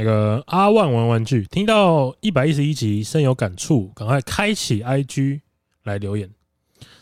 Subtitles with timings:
[0.00, 5.42] 那个阿万玩玩具，听到一百一十一集深有感触，赶快开启 IG
[5.82, 6.30] 来留言。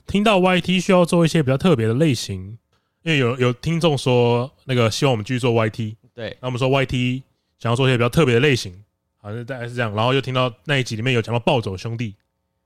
[0.04, 2.58] 听到 YT 需要做一些比较特别的类型，
[3.04, 7.22] 因为有有听众说那个希望我们继续做 YT，对，那我们说 YT
[7.60, 8.82] 想要做一些比较特别的类型，
[9.22, 9.94] 好像大概是这样。
[9.94, 12.16] 然后又听到那一集里面有讲到暴走兄弟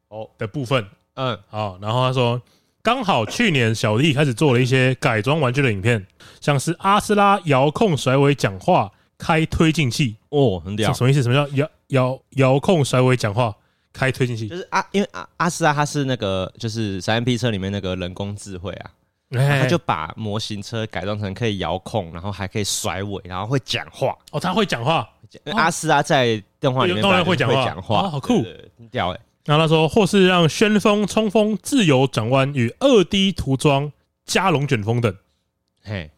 [0.08, 0.82] 哦的部分，
[1.16, 2.40] 嗯，好，然后他说
[2.80, 6.06] 刚好去年小弟开始做了一些改装玩具的影片，
[6.40, 8.90] 像是阿斯拉遥控甩尾讲话。
[9.22, 11.22] 开推进器哦，很屌，什么意思？
[11.22, 13.54] 什么叫遥遥遥控甩尾讲话？
[13.92, 18.90] 开推进器就是啊，因为阿阿斯拉他是那个就是三 MP 车里面那个人工智慧啊，
[19.30, 24.16] 他就把模型车改装成可以遥控，然后还可以甩尾，然后会讲话。
[24.32, 25.08] 哦，他会讲话。
[25.52, 28.42] 阿斯拉在电话里面当然会讲话，讲话，好酷，
[28.76, 29.20] 很屌哎。
[29.44, 33.92] 然后他说，或是让旋风冲锋自由转弯与二 D 涂装
[34.24, 35.14] 加龙卷风等。
[35.84, 36.10] 嘿。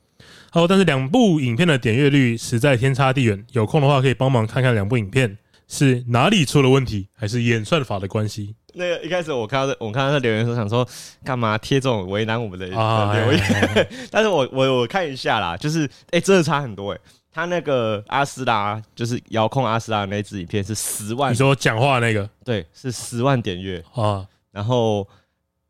[0.55, 3.45] 哦，但是两部影片的点阅率实在天差地远。
[3.53, 5.37] 有空的话，可以帮忙看看两部影片
[5.67, 8.55] 是哪里出了问题，还是演算法的关系？
[8.75, 10.87] 那个一开始我看到我看到他留言说，想说
[11.25, 13.89] 干嘛贴这种为难我们的留言？
[14.13, 17.01] 但是我我我看一下啦，就是哎、欸，真的差很多哎、欸。
[17.33, 22.31] 他那个阿斯拉就是遥控阿斯拉的那支影片是十万，你说讲话那个？
[22.45, 25.05] 对，是十万点阅啊，然后。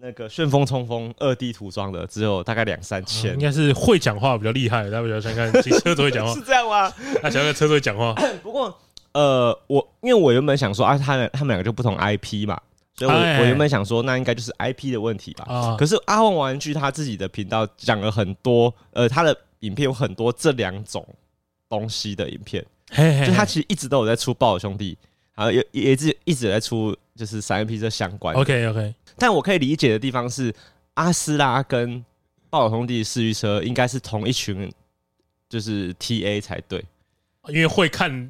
[0.05, 6.93] 那个旋风冲锋二 D 涂装的只有大概两三千，应该是会讲话比较厉害，大家比较想看骑车子会讲话， 是这样吗？
[7.23, 8.13] 他想看车子会讲话。
[8.43, 8.79] 不过，
[9.13, 12.61] 呃，我因为我原本想说啊，他们他们两个就不同 IP 嘛，
[12.97, 15.75] 所以我我原本想说，那应该就是 IP 的问题吧。
[15.79, 21.03] 可是阿旺玩具他自己的频道讲了很多，呃，他的影片有很多这两种
[21.67, 22.63] 东西的影片，
[23.27, 24.99] 就他其实一直都有在出暴走兄弟，
[25.35, 28.35] 然后也也一直一直在出就是三 A P 这相关。
[28.37, 28.95] OK OK。
[29.17, 30.55] 但我可以理解的地方是，
[30.95, 32.05] 阿斯拉跟
[32.51, 34.73] 暴走兄弟四驱车应该是同一群，
[35.49, 36.85] 就是 TA 才对，
[37.49, 38.29] 因为会看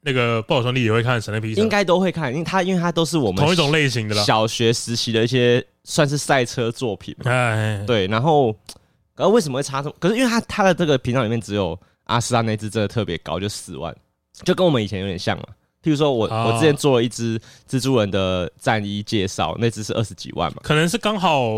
[0.00, 8.54] 那个暴走兄弟也会看闪电霹雳车，应该都会看，因为他因为他都是我们同一种类型的小学时期的一些算是赛车作品哎，对，然后，
[9.14, 9.96] 然后为什么会差这么？
[9.98, 13.94] 可是因为他他的这个频道里面只有阿斯拉那只真的特别高，就十万，
[14.44, 15.44] 就跟我们以前有点像嘛。
[15.82, 20.60] 譬如说我，我、哦、我之前做了一支蜘蛛人的战衣介绍，那只是二十几万嘛？
[20.64, 21.48] 可能是刚好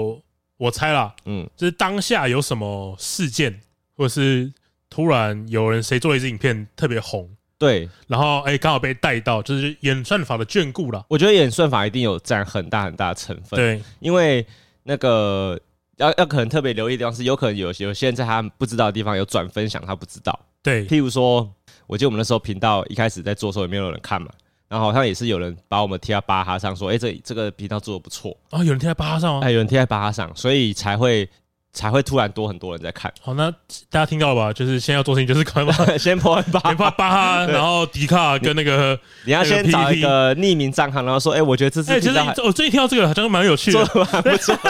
[0.59, 3.61] 我猜啦，嗯，就是当下有什么事件，
[3.97, 4.53] 或者是
[4.91, 11.07] 突然有人谁做了一支影片特别红，对，然后哎刚好被带到，就是演算法的眷顾了。
[11.09, 14.47] 我觉得演算法一定有占很大很大的成分，对，因为
[14.83, 15.59] 那个
[15.97, 21.51] 要要可能特别留意的地方是，有可能有有些人在他不知道的地方有转分享，他不知道，对，譬如说。
[21.89, 24.29] 我记得我们那时候频道一开始在做的时候也没有人看嘛，
[24.69, 29.41] 然后好像也是有人把我们贴在巴哈上说，哎，这这个频道做的不错啊，有人贴在巴哈上吗？
[29.43, 31.29] 哎，有人贴在巴哈上，所以才会
[31.73, 33.13] 才会突然多很多人在看。
[33.23, 33.51] 好，那
[33.91, 34.53] 大家听到了吧？
[34.53, 38.93] 就是先要做事情，就是赶快 先破巴哈，先破巴哈，然后迪卡跟那个
[39.25, 44.55] 你，你要先找一个匿名账号，然后说，哎，我觉得这是哎，其实我最近听到这个好像蛮有趣的，做的不错。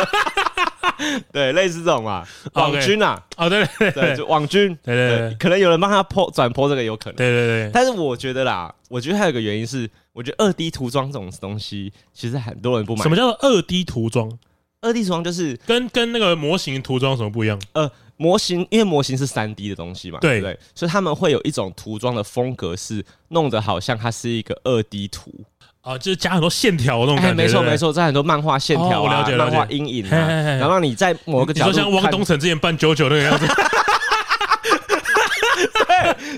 [1.32, 7.70] 对，类似这种嘛， 网军啊，哦，对对对，就网军，对对对，可能有人帮他破转破这个有可能，对对对。
[7.72, 13.02] 但是我觉得啦，我觉得还有一个原因是，我觉得二 D 涂装这种东西，其实很多人不买。
[13.02, 14.30] 什么叫做二 D 涂装？
[14.80, 17.60] 二 D 涂装就是跟跟那个模型涂装什么不一样？
[17.72, 25.32] 呃，模型因为模型是三 D 的东西嘛，对对，所以他们会有一种涂装的风格是弄得好像它是一个二 D 图。
[25.82, 30.28] 啊，就是加很多线条那种感觉，没错没错，在很多漫画线条啊，漫画阴影啊，
[30.58, 33.46] 然后你在某个角度，你说像汪东城之前扮九九那个样子，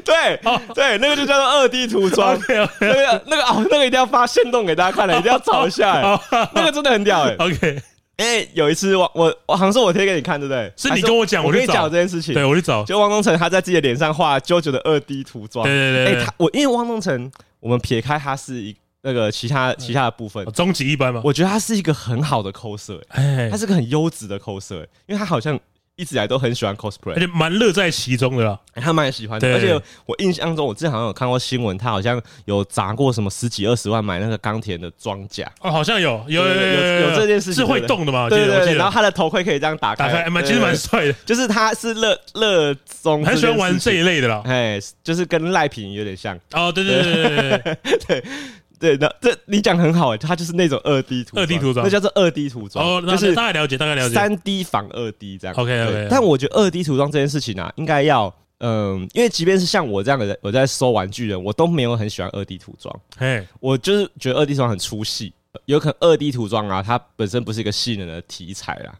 [0.05, 0.39] 对对
[0.75, 6.01] 对，那个就叫做二 D 涂装，那个那个哦，那个一定要发现动给大家看了，一定要找一下，
[6.55, 7.35] 那个真的很屌哎。
[7.39, 7.83] OK，
[8.19, 10.73] 哎，有一次我我我好像是我贴给你看，对不对？
[10.77, 18.77] 是你跟我讲，我跟你讲这件事情，对我去找，就汪东城他在自己的脸上画九九的二 D 涂装，对对对，哎，他我因为汪东城，我们撇开他是一。
[19.03, 21.21] 那个其他其他的部分，终极一般吗？
[21.25, 25.59] 我觉得他是一个很好的 coser，哎，他是个很优质的 coser，因为他好像
[25.97, 29.53] 一直以来都很喜欢 cosplay，而且蛮乐在其中的啦，他蛮喜欢的。
[29.53, 29.75] 而且
[30.07, 35.51] 我印象中，我之前好像有看过新闻，他好像有砸过什么十几二十万买那个钢铁的装甲。
[35.61, 36.55] 哦，好像有有有
[37.01, 38.31] 有这件事情，是会动的嘛？
[38.31, 38.75] 对对对。
[38.77, 41.13] 然后他的头盔可以这样打开，打开，蛮其实蛮帅的。
[41.27, 44.43] 就是他是乐乐衷，很喜欢玩这一类的啦。
[44.47, 46.39] 哎，就是跟赖品有点像。
[46.53, 48.25] 哦，对对对对对对。
[48.81, 52.83] 对，那这你讲很好哎，它就是那种二 D 图，二 D 图装，那叫做二 D 涂装。
[52.83, 54.15] 哦，就是大概了解，大概了解。
[54.15, 55.55] 三 D 仿二 D 这样。
[55.55, 56.09] OK OK。
[56.11, 62.99] 但我觉得二 D 涂装这件事情啊，应该要，嗯，因为即便是像我这样的人，我在收玩具人，我都没有很喜欢二 D 涂装。
[63.19, 65.35] 嘿，我就是觉得二 D 涂装很出戏，
[65.67, 68.95] 有可能二 D 涂装啊，它本身不是一个吸引人的题材啦。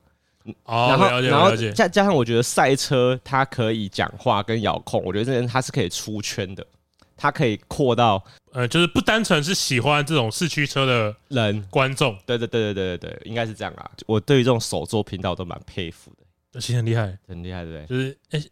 [0.65, 6.67] 哦，然后了解，然后加加上我觉得赛车它可以讲话跟遥控，我觉得这人它是可以出圈的。
[7.21, 12.17] 它可以扩到呃，就是不单纯是喜欢这种四驱车的人观众。
[12.25, 13.91] 对对对对对对对，应该是这样啊。
[14.07, 16.11] 我对于这种手作频道都蛮佩服
[16.53, 17.87] 的，其实很厉害，很厉害，对不对？
[17.87, 18.51] 就是哎、欸，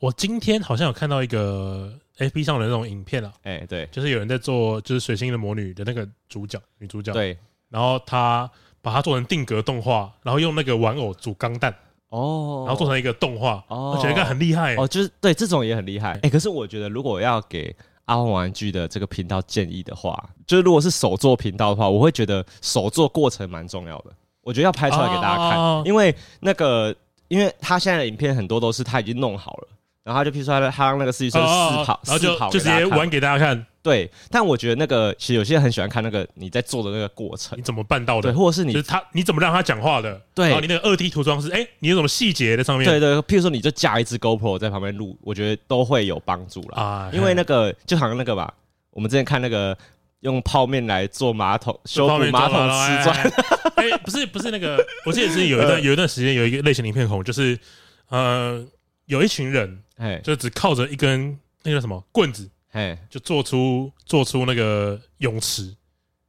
[0.00, 8.50] 我今天好像有看到一个 FB 上的那种影片啊，哎、欸，对，就是有人在做就是水星的魔女的那个主角女主角，对，然后他
[8.82, 11.72] 把它做成定格动画，然后用那个玩偶煮钢弹。
[12.10, 14.88] 哦，然后做成一个动画，哦，我觉得应该很厉害哦。
[14.88, 16.18] 就是对这种也很厉害。
[16.24, 17.72] 哎，可是我觉得如果要给
[18.10, 24.10] 阿旺玩具的这个频道建议的话，就是如果是手作频道的话，我会觉得手作过程蛮重要的。
[24.42, 26.92] 我觉得要拍出来给大家看，哦，因为那个，
[27.28, 29.68] 因为他现在的影片很多都是他已经弄好了，
[30.04, 31.48] 然后他就譬如说他让那个实习生试
[31.84, 33.66] 跑，然后就就直接玩给大家看。
[33.82, 38.30] 对，但我觉得那个其实有些人很喜欢看那个你在做的那个过程，你怎么办到的？
[38.30, 40.20] 对，或者是你就是他你怎么让他讲话的？
[40.34, 42.84] 对，然后你那个二 D 涂装是哎、欸，你有什么细节在上面？
[42.86, 46.82] 对，对对，譬如说你就架一支 GoPro 在旁边录，我觉得都会有帮助啦。
[46.82, 47.10] 啊。
[47.10, 48.52] 因为那个就好像那个吧，
[48.90, 49.74] 我们之前看那个
[50.20, 53.32] 用泡面来做马桶修复马桶瓷砖，
[54.04, 54.76] 不是不是那个，
[55.06, 57.58] 我记得是有一段 有一段时间有一个类型的影片红，就是
[58.10, 58.62] 呃
[59.06, 62.50] 有一群人哎，就只靠着一根那个什么棍子。
[62.72, 65.74] 哎，就做出做出那个泳池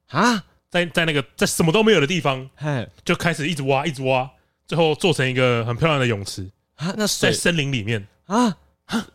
[0.09, 4.27] 啊，在在那个在什么都没有的地方，嘿，就开始一直挖，一直挖，
[4.67, 6.91] 最后做成一个很漂亮的泳池啊。
[6.97, 8.57] 那在森林里面啊，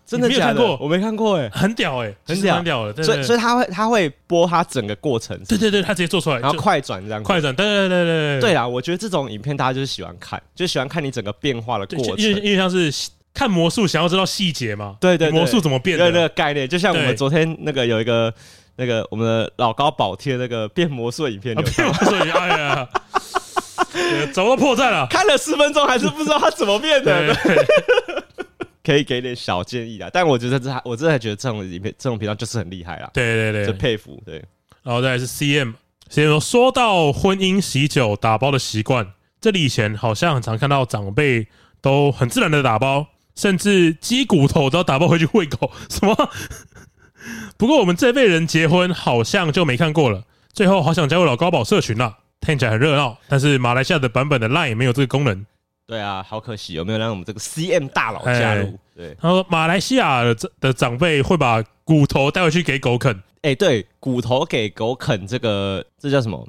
[0.07, 0.63] 真的假的？
[0.77, 3.03] 我没看过，哎，很屌，哎，很屌，很屌的。
[3.03, 8.05] 所以所以他会他会播他整个过程，对对对，他直接做出来，然后快转这样，快转，对对对对
[8.39, 8.41] 对。
[8.41, 13.11] 对啊，我觉得这种影片大家就是喜欢看，就喜欢看你整个变化的过程，因为因为像是。
[13.37, 14.97] 看魔术，想要知道细节吗？
[14.99, 16.11] 对对，魔术怎么变的？
[16.11, 18.33] 对那个概念，就像我们昨天那个有一个
[18.77, 22.89] 那个我们的老高宝贴那个变魔术的影片，变魔术哎呀，
[24.33, 25.07] 找到破绽了。
[25.11, 27.37] 看了十分钟还是不知道他怎么变的，
[28.83, 30.09] 可以给点小建议啊。
[30.11, 33.11] 但我觉得这，我真的觉得这种影片、这种频道就是很厉害啦。
[33.13, 34.19] 对对对，就佩服。
[34.25, 34.43] 对，
[34.83, 35.75] 然后再来是 CM，CM
[36.11, 41.47] CM 说到婚姻喜酒打包的习惯，这里以前好像很常看到长辈
[41.83, 43.07] 都很自然的打包。
[43.37, 46.15] 甚至鸡骨头都要打包回去喂狗， 什么？
[47.57, 50.25] 不过我们这辈人结婚好像就没看过了。
[50.53, 53.19] 最后好想加入老高宝社群啊，听起来很热闹。
[53.29, 55.45] 但是马来西亚的版本的 Line 没有这个功能。
[55.87, 58.65] 对啊，好可惜，有没有让我们这个 CM 大佬加入？
[58.67, 63.15] 欸、对，他说马来西亚的的长辈会把骨头带回去给狗啃。
[63.43, 66.47] 哎、欸，对，骨头给狗啃，这个这叫什么？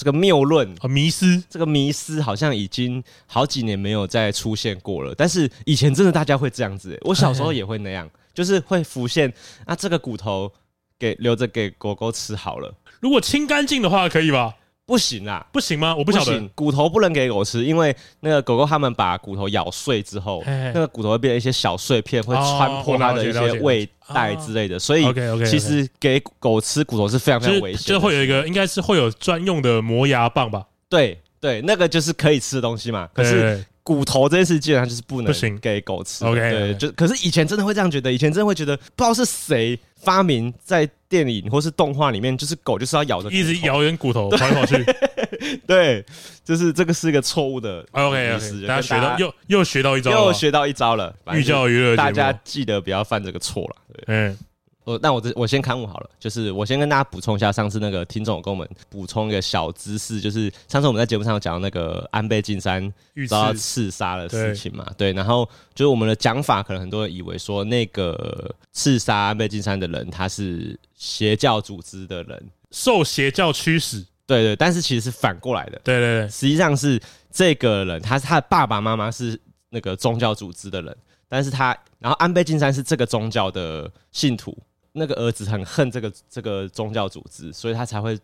[0.00, 5.14] 这个谬论和迷失，这个迷失好像已经好几年没有再出现过了。
[5.14, 9.30] 但是以前真的大家会这样子，我小时候也会那样，就是会浮现
[9.66, 10.50] 啊，这个骨头
[10.98, 12.74] 给留着给狗狗吃好了。
[12.98, 14.54] 如果清干净的话，可以吧？
[14.90, 15.94] 不行啊，不行吗？
[15.94, 25.06] 我不晓得，骨头不能给狗吃，因为那个狗狗它们把骨头咬碎之后，嘿嘿那个骨头会变成一些小碎片，会穿破它的一些胃袋之类的，所以
[25.48, 27.82] 其实给狗吃骨头是非常非常危险。
[27.82, 30.66] 就会有一个，应该是会有专用的磨牙棒吧？
[30.88, 33.08] 对对，那个就是可以吃的东西嘛。
[33.14, 36.24] 可是骨头这件事基本上就是不能给狗吃。
[36.24, 44.84] OK，对，就可是以前真的会这样觉得，以前真的会觉得不知道是谁发明在电影或是动画里面，就是狗就是要咬着，一直咬人骨头跑来跑去。
[45.66, 46.04] 对，
[46.44, 47.84] 就是这个是一个错误的。
[47.92, 51.14] OK OK，大家学到又又学到一招，又学到一招了。
[51.32, 53.76] 寓教于乐，大家记得不要犯这个错了。
[54.06, 54.36] 嗯，
[54.84, 62.92] 我那我这我先刊物好了，就是我先跟大家补充一下，上次那个听众有跟我们补充一个小知识，就是上次我们在节目上讲到那个安倍晋三
[63.28, 64.86] 遭到刺杀的事情嘛。
[64.96, 74.04] 对，然后就是我们的讲法，可能很多人以为说那个刺杀安倍晋三的人他是邪教组织的人，受邪教驱使。
[74.26, 75.80] 对对，但是其实是反过来的。
[75.82, 77.00] 对对对，实际上是
[77.32, 79.36] 这个人，他是他的爸爸妈妈是
[79.70, 80.96] 那个宗教组织的人，
[81.28, 84.56] 但是他，然后安倍晋三是这个宗教的信徒，
[85.00, 88.16] 那个儿子很恨这个这个宗教组织，所以他才会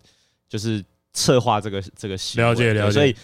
[0.48, 2.48] 就是策划这个这个行为。
[2.48, 2.92] 了解了解。
[2.92, 3.16] 所以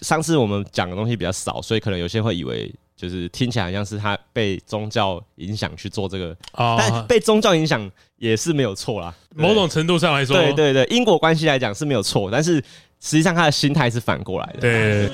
[0.00, 2.72] 上次我们讲的东西比较少，所以可能有些人会以为。
[2.94, 9.12] 就是听起来像是他被宗教影响去做这个，但被宗教影响也是没有错啦。
[9.34, 12.62] 某种程度上来说，对对对，因果关系来讲是没有错，但是
[13.00, 14.60] 实际上他的心态是反过来的。
[14.60, 15.10] 对。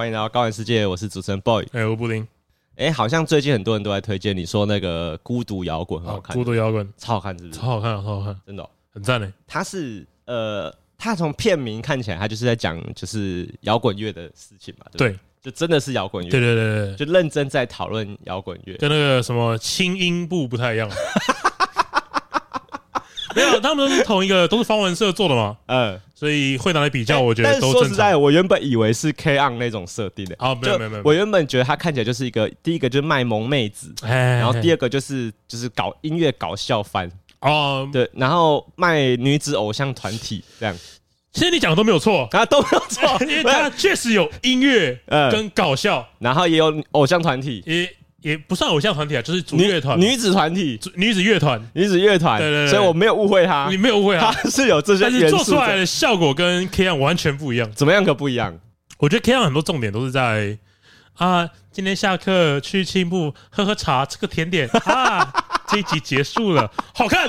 [0.00, 2.26] 欢迎来到高玩世界，我是主持人 Boy，哎，我布丁，
[2.76, 6.90] 哎，好像最近很多人都在推荐你说那个孤独摇滚很好看，孤独摇滚。
[6.96, 7.60] 超好看，是不是？
[7.60, 9.30] 超好看，超好看，真的很赞嘞。
[9.46, 16.30] 他是呃，他从片名看起来，他就是在讲就是摇滚乐的事情嘛，对，就真的是摇滚乐。
[16.30, 20.88] 对对对对，就认真在讨论摇滚乐，跟那个什么轻音部不太一样。
[23.36, 25.56] 没有，他们都是同一个，都是方文社做的嘛。
[25.66, 27.72] 嗯，所以会拿来比较，我觉得都正常。
[27.72, 30.36] 说实在，我原本以为是 K-On 那种设定的。
[30.38, 31.02] 哦，没有没有没有。
[31.04, 37.10] 我原本觉得他看起来就是一个，第一个就是卖萌妹子，然后第二个就是就是搞音乐搞笑番。
[37.40, 40.76] 哦，对，然后卖女子偶像团体这样。
[41.32, 47.62] 其实你讲的都没有错，啊都没有错， 因为他确实有音乐，跟搞笑，然后也有偶像团体。
[47.64, 47.88] 也
[48.46, 52.38] 不算偶像团体啊，就是主乐团、女子团体、女子乐团、女子乐团。
[52.38, 57.70] 对对对，所以我没有误会他，你没有误会他，他是有这些，但是做出来的效果跟 K-On 完全不一样。
[57.72, 58.58] 怎么样可不一样？
[58.98, 60.58] 我觉得 K-On 很多重点都是在
[61.16, 65.32] 啊，今天下课去青布喝喝茶，吃个甜点啊，
[65.68, 67.28] 这一集结束了，好看。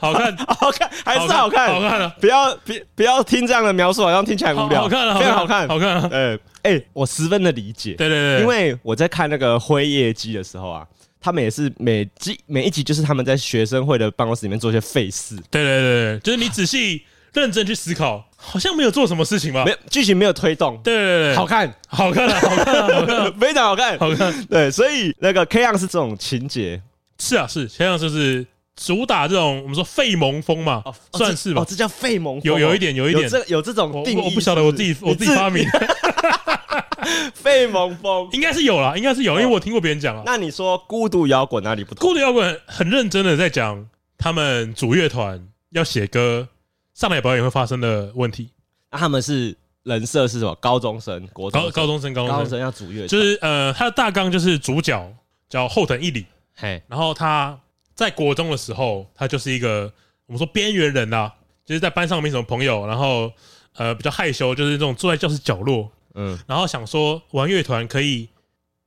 [0.00, 2.08] 好看， 好看，还是好看，好看的。
[2.20, 4.82] 不要，别，不要听这样的描述，好像听起来无聊。
[4.82, 6.02] 好看了，非常好看，好看。
[6.10, 7.94] 呃，哎，我十分的理解。
[7.94, 10.86] 对对对，因为我在看那个灰夜姬的时候啊，
[11.20, 15.36] 他们也是每集每一集就是他们在学生会的办公室里面做一些废事。
[15.50, 19.64] 对对对，就是你仔细认真去思考，好像没有做什么事情吧？
[19.64, 20.80] 没，剧情没有推动。
[20.82, 24.44] 对对对，好看，好看了，好看了， 好看，非常好看，好看。
[24.46, 26.82] 对，所以那个 K-On 是这种情节。
[27.18, 28.46] 是啊，是 K-On 就是。
[28.80, 31.62] 主打这种我们说废萌风嘛，算是吧。
[31.62, 32.42] 哦，这叫废萌风。
[32.44, 34.24] 有有一点，有一点，有这有这种定义。
[34.24, 35.66] 我不晓得我自己我自己发明。
[37.34, 40.22] 废萌风应该是有啦，应该是有，因为我听过别人讲啊。
[40.24, 42.06] 那你说孤独摇滚哪里不同？
[42.06, 43.84] 孤独摇滚很认真的在讲
[44.16, 46.46] 他们主乐团要写歌
[46.94, 48.50] 上台表演会发生的问题。
[48.92, 50.54] 那他们是人设是什么？
[50.60, 55.12] 高中生、国中、高中生、高中生要主乐，就是呃，他的大纲就是主角
[55.48, 57.58] 叫后藤一里，嘿，然后他。
[57.98, 59.92] 在国中的时候，他就是一个
[60.26, 61.34] 我们说边缘人呐、啊，
[61.66, 63.32] 就是在班上没什么朋友，然后
[63.74, 68.28] 呃比较害羞，就是那种坐在教室角落，嗯，然后想说玩乐团可以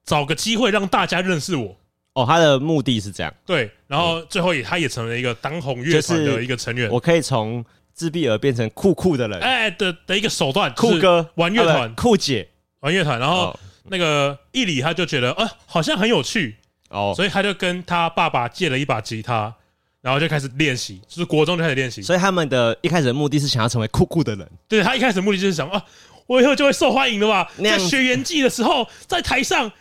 [0.06, 1.76] 找个机会让大家认识我。
[2.14, 3.34] 哦，他的目的是这样。
[3.46, 6.90] 对，然后最后也他也成了一个当红乐团的一个成员。
[6.90, 12.48] 我可以从自闭儿变成酷酷的人，哎的的一个手段，酷哥玩乐团，酷姐
[12.80, 16.56] 玩乐团，然后那个一里他就觉得，呃，好像很有趣。
[16.92, 19.54] 哦，所以他就跟他爸爸借了一把吉他，
[20.02, 22.02] 然后就开始练习，就是国中就开始练习。
[22.02, 24.48] 所以他们的一开始的目的是想要成为酷酷的人。
[24.68, 25.82] 对，他一开始的目的就是想啊，
[26.28, 27.50] 我以后就会受欢迎的吧。
[27.64, 29.72] 在学园祭的时候，在台上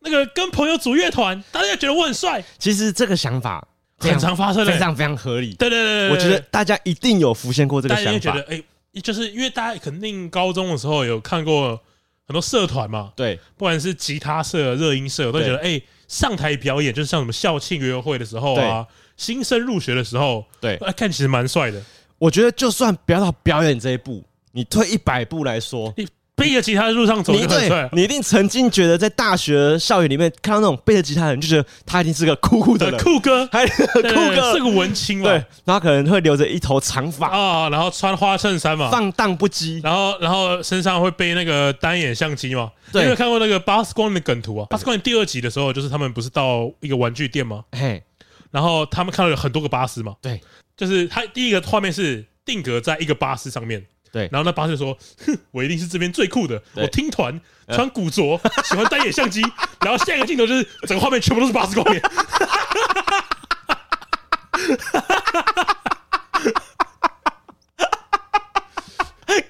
[0.00, 2.44] 那个跟朋友组乐团，大家觉得我很帅。
[2.58, 3.66] 其实这个想法
[3.98, 5.54] 很常发生，非常非常合理。
[5.54, 8.18] 对对对，我觉得大家一定有浮现过这个想法。
[8.20, 8.62] 觉得哎，
[9.02, 11.80] 就是因为大家肯定高中的时候有看过
[12.28, 15.82] 很多社团嘛，对，不管是吉他社、热音社，我都觉得哎。
[16.08, 18.86] 上台表演就是像什么校庆、约会的时候啊，
[19.18, 21.78] 新生入学的时候，对，看其实蛮帅的。
[22.16, 25.92] 我觉得就算不要到表演这一步，你退一百步来说，
[26.38, 27.88] 背着吉他在路上走就很帅。
[27.92, 35.24] 你一定曾经觉得在大学校园里面看到那种背着吉他的人，就觉得他一定是个酷酷的人，酷哥，还 酷哥是个文青嘛？
[35.24, 42.70] 对，然后可能会留着一头长发啊，然后穿花衬衫嘛，放荡不羁，然后然后身上会背那个单眼相机嘛。
[42.92, 44.66] 对，你有看过那个巴斯光年的梗图啊？
[44.70, 47.64] 巴斯光年第二集的时候，就是他们不是到一个玩具店吗？
[47.72, 48.02] 嘿，
[48.50, 50.14] 然后他们看到有很多个巴斯嘛。
[50.22, 50.40] 对，
[50.76, 53.84] 就是他第一个画面是定格在一个巴士上面。
[54.12, 54.96] 对，然后那巴士说
[55.26, 56.62] ：“哼， 我一定是这边最酷的。
[56.74, 59.42] 我听团，穿古着， 喜欢单眼相机。
[59.80, 62.02] 然后下一个镜头就是整个画面全部都是巴斯光年，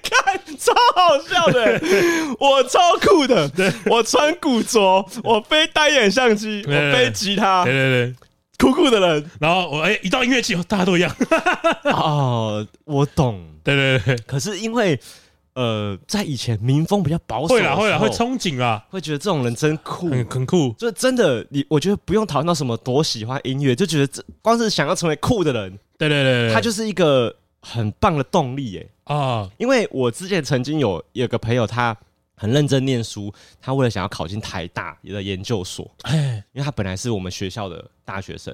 [0.03, 1.81] 看超好笑的，
[2.39, 3.49] 我超酷的。
[3.85, 8.15] 我穿古着，我背单眼相机，我背吉他，对对对，
[8.59, 9.31] 酷酷的人。
[9.39, 11.15] 然后我哎，一到音乐季，大家都一样。
[11.91, 14.99] 哦，我懂。”对对对，可是因为
[15.53, 20.73] 呃，在以前民风比较保守，会啦会啦，会憧憬啊，会觉得这种人真酷，很很酷。
[20.77, 29.49] 就真的，你我觉得不用讨论到什么多喜欢音乐，就觉得这光是想要成为酷的人，对对对，他就是一个很棒的动力耶啊！
[29.57, 31.95] 因为我之前曾经有有个朋友，他
[32.35, 38.53] 很认真念书，他为了想要考进台大的研究所，哎，因为他本来是我们学校的大学生，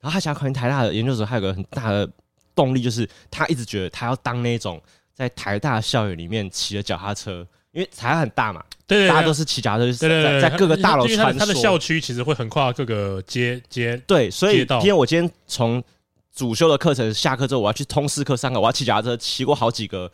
[0.00, 2.08] 然后他想要考进台大的研究所，他有个很大的。
[2.54, 4.78] 动力就是他一直觉得他要当那种
[5.14, 11.38] 在台大校园里面骑着脚踏车，因为台大很大嘛，对，大家都是骑脚踏车，对对对，在各个大楼穿梭。
[11.38, 15.82] 他的校区其实会横跨各个街街，对，所以今天我今天从
[16.30, 20.12] 主修的课程下课之后，我要去通识课上课，我要骑脚踏车骑过好几个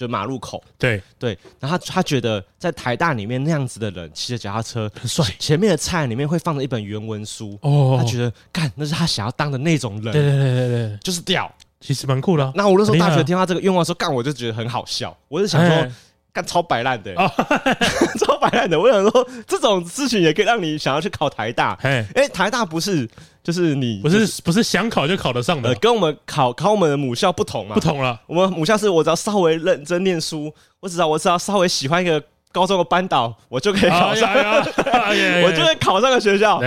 [0.00, 11.52] 就马路口，对对，然后他他觉得在台大里面那样子的人骑着脚踏车很帅，前面的菜里面会放着一本原文书，哦，他觉得干那是他想要当的那种人，对对对对对，就是屌。
[11.82, 12.52] 其实蛮酷的。
[12.54, 15.16] 那我那时候大学听到这个愿望的时候，干我就觉得很好笑。
[15.28, 15.88] 我就想说，
[16.32, 17.14] 干超摆烂的，
[18.18, 18.78] 超摆烂的。
[18.78, 21.78] 我想说，这种事情也可以让你想要去考台大。
[21.82, 23.08] 哎，台大不是
[23.42, 27.74] 就是你不是不是想考就考得上的，跟我们考考我们的母校不同嘛？
[27.74, 28.20] 不同了。
[28.26, 32.22] 我们母校是我只要稍微认真念书，我只要我只要稍微喜欢一个
[32.52, 36.60] 高中的班导，我就可以考上， 我就会考上个学校。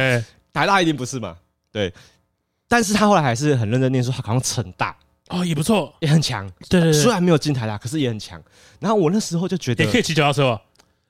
[0.53, 1.36] 台大一定不是嘛？
[1.72, 1.93] 对。
[2.67, 4.96] 但是他后来还是很认真念书，他考上成大。
[5.34, 6.48] 哦，也不错，也很强。
[6.70, 8.42] 对对对，虽然没有进台啦，可是也很强。
[8.80, 10.62] 然后我那时候就觉得，也可以骑脚踏车吧？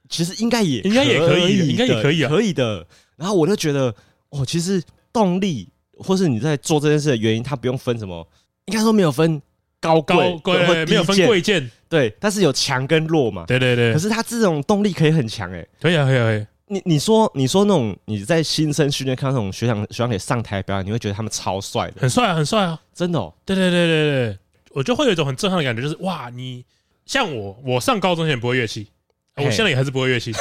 [0.07, 2.85] 其实应该也应该也可以，应该也可以啊，可以的。
[3.17, 3.93] 然后我就觉得，
[4.29, 8.25] 哦，其实动力或是你在做这件事的原因，它不用分什么，
[8.65, 9.41] 应该说没有分
[9.81, 13.43] 高高贵，没有分贵贱，对，但是有强跟弱嘛。
[13.45, 13.91] 对对对。
[13.91, 16.45] 可是它这种动力可以很强，哎，可以啊，可以啊，可以。
[16.73, 23.19] 你你说你说那种你在新生训练看到那种学长学长姐上台表演，你会觉得他们超帅的，很帅啊，很帅啊，真的。
[23.19, 23.33] 哦。
[23.45, 24.39] 对对对对对。
[24.71, 26.65] 我就会有一种很震撼的感觉，就是哇，你
[27.05, 28.87] 像我，我上高中前不会乐器，
[29.35, 30.33] 我现在也还是不会乐器。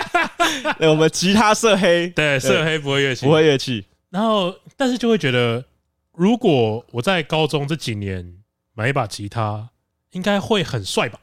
[0.78, 3.86] 对，我们吉他色黑，对，色黑不会乐器，不会乐器。
[4.10, 5.64] 然后，但是就会觉得，
[6.12, 8.34] 如果我在高中这几年
[8.74, 9.70] 买一把吉他，
[10.10, 11.18] 应该会很帅吧？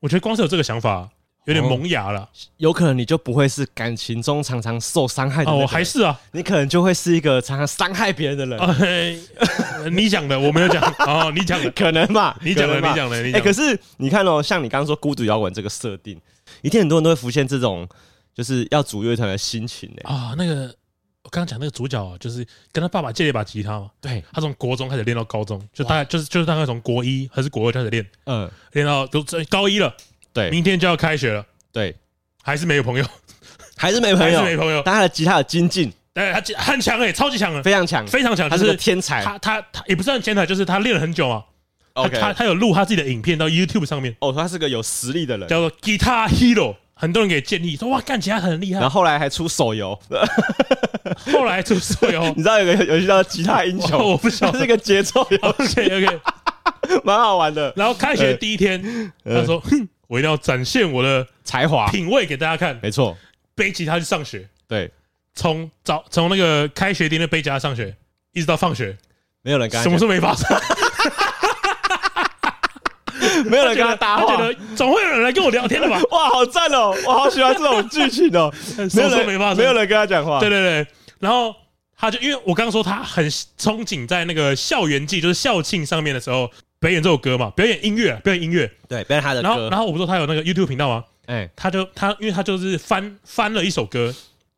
[0.00, 1.10] 我觉得光是有这个想法。
[1.46, 5.60] 有点萌芽了，有可能你就不会是感情中常常受伤害的人。
[5.60, 9.94] 哦，我还是啊，你可能就会是一个常常伤害别人的人。
[9.94, 10.82] 你讲的，我没有讲。
[11.06, 12.38] 哦，你讲的，可能吧？
[12.42, 13.32] 你讲的，你讲的，你。
[13.32, 16.18] 哎，可是你看哦，像你刚刚说孤独摇滚这个设定，
[16.62, 17.86] 一定很多人都会浮现这种
[18.34, 19.96] 就是要组乐团的心情呢。
[20.04, 20.74] 啊，那个
[21.24, 23.90] 我刚刚讲那个主角，就是跟他爸爸借了一把吉他嘛。
[24.00, 29.94] 对，他从国中开始练到高中，就大概就是就是大概从国一还是国二开始练，嗯，练到都高一了。
[30.34, 31.46] 对，明天就要开学了。
[31.72, 31.96] 对，
[32.42, 33.06] 还是没有朋友，
[33.78, 34.82] 还是没朋友，还是没朋友。
[34.84, 38.50] 但他的吉他有精进，对，他很强诶，超级强的，非常强，非常强。
[38.50, 41.42] 他是个天才，他他他也不算天才，就是他练了很久啊。
[41.94, 44.16] 他他他有录他自己的影片到 YouTube 上面。
[44.18, 46.74] 哦，他是个有实力的人，叫做 Guitar Hero。
[46.96, 48.80] 很多人给建议说哇，干吉他很厉害。
[48.80, 49.98] 然后后来还出手游，
[51.32, 56.20] 后来出手游， 你知道有个游戏叫《吉他英雄》，我不晓得，是个节奏游戏，OK，
[57.02, 57.72] 蛮好玩的。
[57.76, 59.60] 然后开学第一天，他说。
[60.06, 62.78] 我一定要展现我的才华、品味给大家看。
[62.82, 63.16] 没错，
[63.54, 64.90] 背吉他去上学，对，
[65.34, 67.94] 从早从那个开学第一天背吉他上学，
[68.32, 68.96] 一直到放学，
[69.42, 70.46] 没有人跟他，什么事没发生，
[73.46, 76.00] 没有人跟他搭话，他觉得总会有人来跟我聊天的吧？
[76.12, 76.94] 哇，好赞哦！
[77.06, 78.52] 我好喜欢这种剧情哦。
[78.94, 80.38] 没有人没发生，没有人跟他讲话。
[80.40, 80.86] 对对对，
[81.18, 81.54] 然后
[81.96, 86.50] 他就因为我刚刚说他很憧憬在那个校园季，就是校庆上面的时候。
[86.84, 89.48] 表演这首歌嘛，表演音乐，表演音乐，对，表演他的歌。
[89.48, 91.02] 然后，然后我不说他有那个 YouTube 频道吗？
[91.24, 94.14] 哎，他就他，因为他就是翻翻了一首歌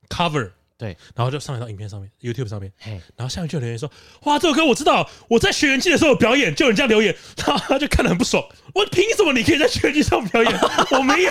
[0.09, 3.89] cover，对，然后就上来到影片上面，YouTube 上面，嘿，然后下面就有留言说
[4.27, 7.15] ：“哇，这首歌我知道，我在学员季的时候表演，就有人这样留言，
[7.47, 8.45] 然后他就看得很不爽。
[8.75, 10.53] 我凭什么你可以在学员季上表演，
[10.91, 11.31] 我没有？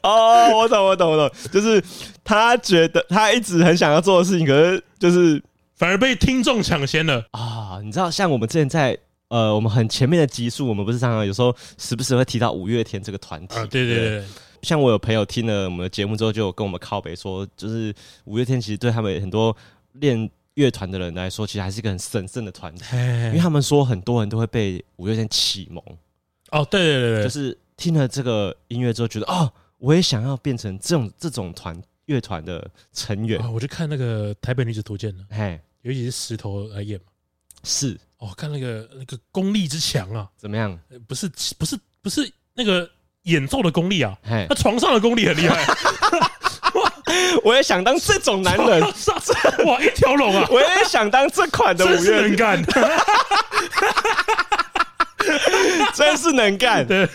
[0.00, 1.84] 哦，我懂，我懂，我懂，就是
[2.24, 5.42] 他觉得他一直很想要做的事情，可是就是
[5.74, 7.78] 反而被听众抢先了啊！
[7.84, 8.96] 你知道，像我们之前在。
[9.28, 13.56] 呃，我们很前面的集数，我们不是常常有时候时不时会提到五月天这个团体。
[13.56, 14.24] 啊，对对对。
[14.62, 19.56] 像我有朋友听了我们的节目之后，就有跟我们靠北说，就是五月天其实对他们很多
[19.92, 22.84] 练乐团的人来说，其实还是一个很神圣的团体。
[22.96, 25.82] 因为他们说很多人都会被五月天启蒙。
[26.50, 33.40] 哦，对对对对，就是听了这个音乐之后，觉得哦，我也想要变成这种这种团乐团的成员。
[33.40, 37.06] 哦，我就看那个《台北女子图鉴》了，嘿，尤其是石头来演嘛，
[37.66, 37.98] 是。
[38.18, 40.78] 哦，看那个那个功力之强啊，怎么样？
[41.06, 42.88] 不是不是不是那个
[43.24, 44.16] 演奏的功力啊，
[44.48, 45.62] 他床上的功力很厉害。
[47.44, 48.80] 我也想当这种男人，
[49.66, 50.46] 哇，一条龙啊！
[50.50, 52.64] 我也想当这款的五月能干，
[55.94, 56.86] 真是能干。
[56.86, 57.06] 对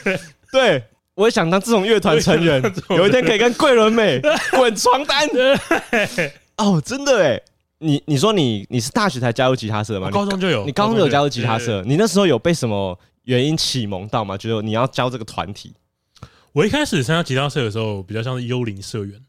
[0.51, 0.83] 对，
[1.15, 5.27] 我也想当这种乐团成员，有一天可以跟桂纶镁滚床单。
[6.57, 7.41] 哦，真的哎。
[7.81, 10.09] 你你说你你是大学才加入吉他社吗？
[10.11, 11.81] 高中就有，你高中就有加入吉他社。
[11.81, 14.37] 你那时候有被什么原因启蒙到吗？
[14.37, 15.73] 觉得你要教这个团体？
[16.53, 19.19] 我一开始参加吉他社的时候，比较像是幽灵社员。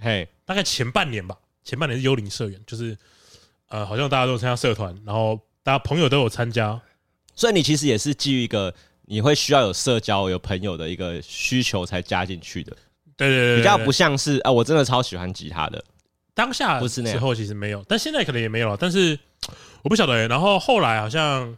[0.00, 2.98] 嘿，大概前半年吧，前半年是幽灵社员，就是
[3.68, 6.80] 呃，好像大家都参加社团，然后大家朋友都有参加，
[7.36, 12.76] 所以你其实也是基于一个你会需要有社交、有朋友的一个需求才加进去的。
[13.16, 15.84] 对对对，比较不像是啊，我真的超喜欢吉他的。
[16.40, 18.76] 当下之后其实没有，但现在可能也没有了。
[18.80, 19.18] 但是
[19.82, 20.26] 我不晓得、欸。
[20.26, 21.54] 然后后来好像，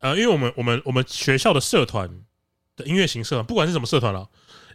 [0.00, 2.10] 呃，因为我们我们我们学校的社团
[2.76, 4.28] 的音乐型社团，不管是什么社团了，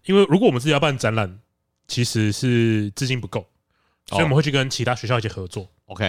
[0.05, 1.39] 因为如果我们自己要办展览，
[1.87, 3.47] 其实是资金不够，
[4.07, 5.69] 所以我们会去跟其他学校一起合作。
[5.85, 6.05] OK，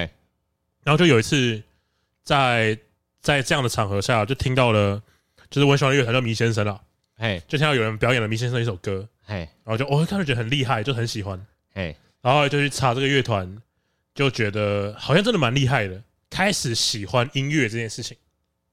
[0.83, 1.63] 然后就有一次
[2.23, 2.79] 在
[3.21, 5.03] 在这样的场合下，就听到了，
[5.51, 6.81] 就是我很喜欢的乐团叫迷先生了。
[7.19, 13.57] 嘿，就听到有人表演了《迷先生》一首歌，嘿，然后就我看就觉得很厉害，就很喜欢，嘿，然后就去查这个乐团，
[14.15, 18.17] 就觉得好像真的蛮厉害的，开始喜欢音乐这件事情，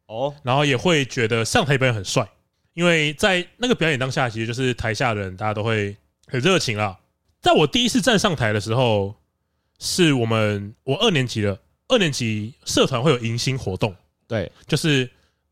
[0.07, 2.27] 哦，然后也会觉得上台表演很帅，
[2.73, 5.95] 因为在那个表演当下，其实就是台下的人大家都会
[6.27, 6.97] 很热情啦。
[7.41, 9.15] 在我第一次站上台的时候，
[9.79, 13.95] 是我们我二年级的，二年级社团会有迎新活动，
[14.27, 15.09] 对，就是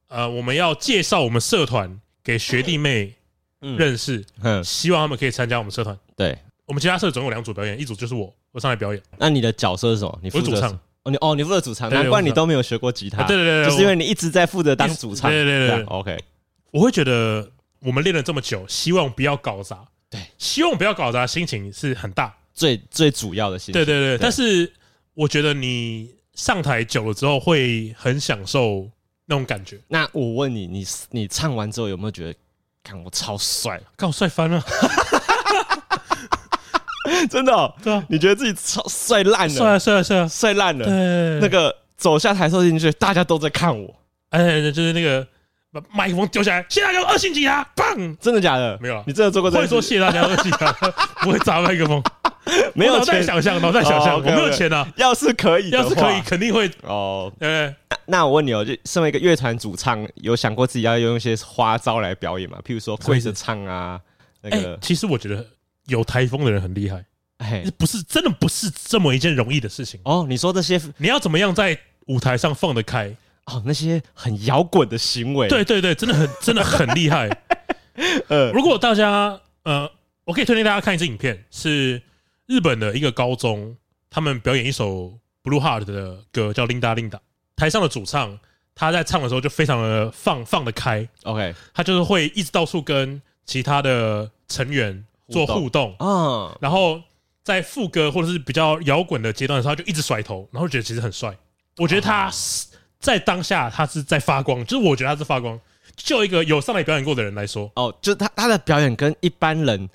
[0.08, 2.00] 呃我们要介绍我们社团。
[2.26, 3.14] 给学弟妹
[3.60, 5.96] 认识，嗯，希望他们可以参加我们社团。
[6.16, 9.02] 对，我们其他社总有两组表演，一组就是我，我上来表演。
[9.18, 10.20] 那你的角色是什么？
[10.24, 10.72] 你负责主唱。
[11.04, 13.22] 哦，你哦，你负责主唱，难怪你都没有学过吉他。
[13.24, 15.30] 对对对，就是因为你一直在负责当主唱。
[15.30, 16.18] 对对对，OK。
[16.72, 17.48] 我会觉得
[17.82, 19.86] 我们练了这么久，希望不要搞砸。
[20.10, 23.74] 对，希望不要搞砸，心情是很大，最最主要的心情。
[23.74, 24.72] 对对对，但是
[25.14, 28.90] 我觉得你上台久了之后会很享受
[29.26, 29.80] 那种感觉。
[29.88, 32.36] 那我问你，你你唱完之后有没有觉得？
[32.86, 34.64] 看我超帅，看我帅翻了，
[37.30, 40.28] 真的、喔，对啊，你觉得自己超帅烂了，帅啊帅啊帅啊。
[40.28, 43.94] 帅烂了，对，那个走下台收进去，大家都在看我，
[44.30, 45.26] 哎，就是那个
[45.72, 48.78] 把麦克风丢下来，谢大家二星吉他，棒，真的假的？
[48.82, 49.58] 没有，你真的做过这？
[49.60, 50.72] 会说谢大家二星吉他，
[51.22, 52.02] 不会砸麦克风，
[52.74, 53.24] 没有钱。
[53.24, 57.74] 想象，脑袋想象，我没有钱啊，要是可以，要是可以，肯定会哦，对。
[58.08, 62.60] 那我问你哦，就身为一个乐团主唱，有想过自己要用一些花招来表演吗？
[62.64, 64.00] 譬如说跪着唱啊，
[64.42, 64.78] 那个、欸。
[64.80, 65.44] 其实我觉得
[65.88, 67.06] 有台风的人很厉害，
[67.38, 70.26] 哎，不是真的不是这么一件容易的事情哦。
[70.28, 73.16] 你说这些，你要怎么样在舞台上放得开？
[73.46, 77.30] 哦，那些很摇滚的行为，对对对，真的很 真的很厉害。
[78.28, 79.90] 呃，如果大家呃，
[80.24, 82.02] 我可以推荐大家看一支影片，是
[82.48, 83.78] 日本的一个高中，
[84.10, 87.20] 他们表演一首 Blue Heart 的歌，叫 Linda Linda。
[87.56, 88.38] 台上的主唱，
[88.74, 97.02] 他在唱的时候就非常的放放得开，OK，他就是会一直到处跟其他的成员做互动，嗯，然后
[97.44, 101.36] 在副歌或者是比较摇滚的阶段的时候，他就一直甩头，然后觉得其实很帅。
[101.78, 102.32] 我觉得他
[103.00, 105.60] 在当下他是在发光，就是我觉得他是发光。
[105.96, 109.90] 就一个有上来表演过的人来说，哦，就他他的表演跟一般人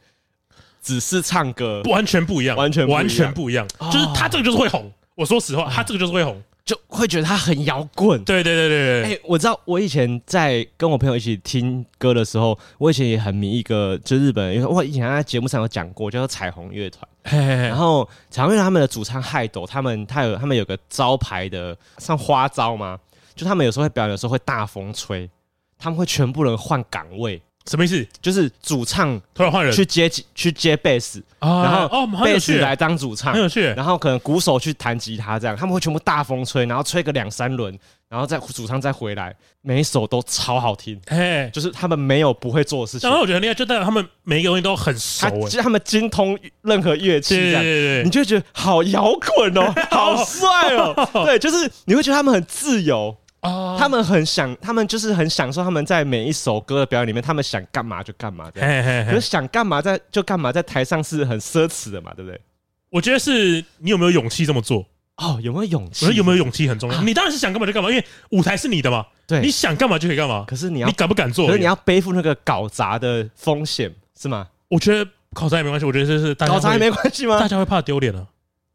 [0.81, 1.83] 只是唱歌。
[1.85, 4.91] 完全不一样，完全完全不一样，就是他这个就是会红。
[5.15, 6.43] 我说实话，他这个就是会红。
[6.71, 9.13] 就会觉得他很摇滚，对对对对对。
[9.13, 17.05] 哎，我知道，我以前在跟我朋友一起听歌的时候，我以前也很迷一个，就日本人，因为我以前在节目上有讲过，叫做彩虹乐团。
[17.25, 22.97] 然后彩虹乐团他们的主唱海斗，他们他有他们有个招牌的，像花招吗，
[23.35, 25.29] 就他们有时候会表演的时候会大风吹，
[25.77, 27.43] 他们会全部人换岗位。
[27.67, 28.07] 什么意思？
[28.21, 33.63] 就是主唱突然换人去接去接贝斯，然后哦贝斯来当主唱，很有趣。
[33.75, 41.01] 然后可能鼓手去弹吉他，这样他们会全部大风吹，然后吹个两三轮，然后再主唱再回来，每一首都超好听。
[41.07, 43.09] 哎，就是他们没有不会做的事情。
[43.09, 45.29] 然后我觉得厉害，就代表他们每一个东西都很熟。
[45.49, 47.63] 其实他们精通任何乐器，这样
[48.05, 51.09] 你就会觉得好摇滚哦，好帅哦。
[51.25, 53.17] 对，就是你会觉得他们很自由。
[53.43, 58.61] 哦，他们很享，他们就是很享受他们在每一首歌的表演里面，他们想干嘛就干嘛的。
[59.07, 62.39] 可是想干嘛在就干嘛，在台上是很奢侈的嘛，对不对？
[62.91, 64.85] 我觉得是你有没有勇气这么做
[65.17, 65.39] 哦？
[65.43, 66.05] 有没有勇气？
[66.05, 67.01] 我觉得有没有勇气很重要。
[67.03, 69.07] 你当然是想干嘛就干嘛，因为舞台是你的嘛。
[69.27, 70.45] 对，你想干嘛就可以干嘛。
[70.47, 71.47] 可是你要你敢不敢做？
[71.47, 74.47] 可是你要背负那个搞砸的风险，是吗？
[74.69, 75.87] 我觉得搞砸也没关系。
[75.87, 77.41] 我觉得这是搞砸也没关系吗？
[77.41, 78.27] 大家会怕丢脸啊。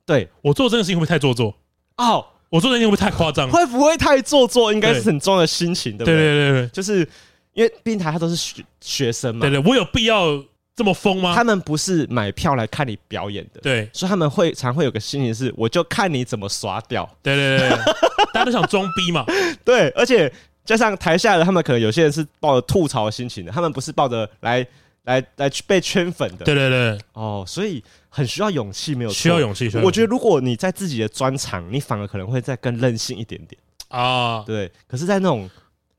[0.07, 1.53] 对，我做这个事情会不会太做作？
[1.97, 2.25] 哦。
[2.49, 3.49] 我做这件事会不会太夸张？
[3.49, 4.71] 会不会太做作？
[4.71, 6.15] 应该是很重要的心情，对不对？
[6.15, 7.07] 对对对对，就是
[7.53, 9.41] 因为毕竟台下都是学学生嘛。
[9.41, 10.41] 对对，我有必要
[10.75, 11.33] 这么疯吗？
[11.35, 17.09] 他们不是买票来看你表演的，对，所以他们会常会有个心情是，我就看你怎么耍屌。
[17.23, 17.69] 对对对，
[18.33, 19.25] 大家都想装逼嘛。
[19.63, 20.31] 对，而且
[20.63, 24.65] 加上台下的他们，可能有些人是抱着吐槽的心情的，他们不是抱着来
[25.05, 26.45] 来 来去被圈粉的。
[26.45, 27.83] 对对对，哦，所以。
[28.15, 29.69] 很需要勇气，没有需要勇气。
[29.83, 34.41] 我觉得如果你在自己的专场，你反而可能会再更任性一点点啊。
[34.43, 35.49] 对，可是，在那种，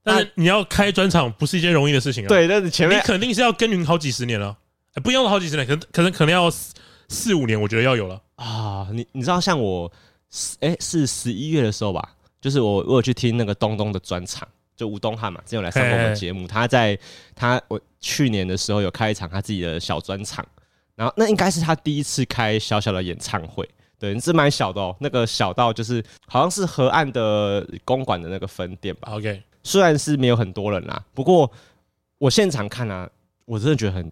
[0.03, 2.29] 但是你要开专场不是一件容易的事情啊。
[2.29, 4.57] 对，但是前面你肯定是要耕耘好几十年了，
[5.05, 6.51] 不用好几十年，可能可能可能要
[7.11, 8.89] 四五年，我觉得要有了啊。
[8.93, 9.93] 你你知道，像我，
[10.61, 16.99] 哎，是十一月的时候吧，就是我我有去听那个东东的专场，就吴东汉嘛，之前有来上过我们节目，他在
[17.35, 20.47] 他我去年的时候有开一场他自己的小专场。
[20.95, 24.97] 然后那应该是他第一次开小小的演唱会，对，是蛮小的哦。
[24.99, 29.13] 那个小到就是好像是河岸的公馆的那个分店吧。
[29.13, 31.53] OK，虽然是没有很多人啦，不过
[32.17, 33.07] 我现场看啊，
[33.45, 34.11] 我真的觉得很，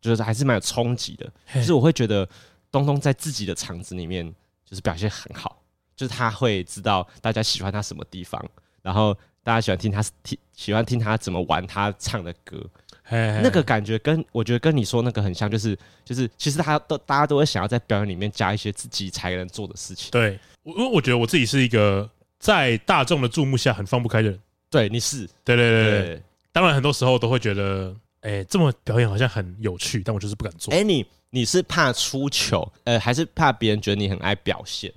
[0.00, 1.30] 就是还是蛮有冲击的。
[1.54, 2.26] 就是我会觉得
[2.70, 4.26] 东东在自己的场子里面
[4.64, 5.62] 就是表现很好，
[5.94, 8.42] 就是他会知道大家喜欢他什么地方，
[8.80, 9.14] 然后
[9.44, 12.64] 大家喜欢听他听喜欢听他怎么玩他唱的歌。
[13.04, 20.10] 嘿那个感觉跟我觉得跟你说那个很像，就是就是其实他都大家都会想要在表演里面加一些自己才能做的事情。
[20.12, 24.40] 对，因为我觉得我自己是一个在大众的注目下很放不开的人。
[24.70, 26.22] 对，你是，对对对对，对。
[26.52, 30.72] 当然很多时候都会觉得，哎、欸，这么表演好像很有趣，但我就是不敢做。
[30.72, 34.92] 哎、欸，你你是怕出糗，呃，还是怕别人觉得你很爱表现？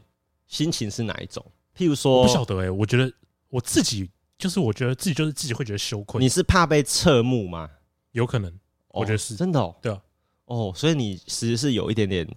[0.47, 1.43] 心情是哪一种？
[1.75, 3.11] 譬如说，我不晓得哎、欸，我觉得
[3.49, 6.19] 我自己就是，我觉得自己就是自己会觉得羞愧。
[6.19, 7.69] 你是怕被侧目吗？
[8.11, 9.59] 有可能，哦、我觉得是真的。
[9.59, 9.75] 哦。
[9.81, 9.99] 对啊，
[10.45, 12.27] 哦，所以你其实是有一点点，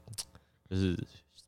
[0.70, 0.98] 就是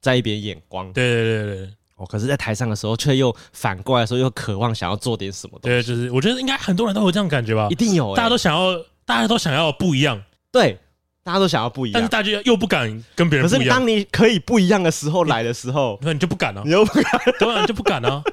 [0.00, 0.92] 在一边眼光。
[0.92, 1.70] 对对对对。
[1.96, 5.76] 哦，可是，在台上的时候，却又反过来说，又渴望想要做点什么东西。
[5.76, 7.68] 对，就是我觉得应该很多人都有这样感觉吧。
[7.70, 10.22] 一定有、欸，大家都想要，大家都想要不一样。
[10.50, 10.78] 对。
[11.22, 13.60] 大家都想要不一样，但是大家又不敢跟别人不一样。
[13.60, 18.24] 可是当你可以不一样的时候来的时候，那你就不敢了、啊，你又不敢， 当然就不敢了、啊。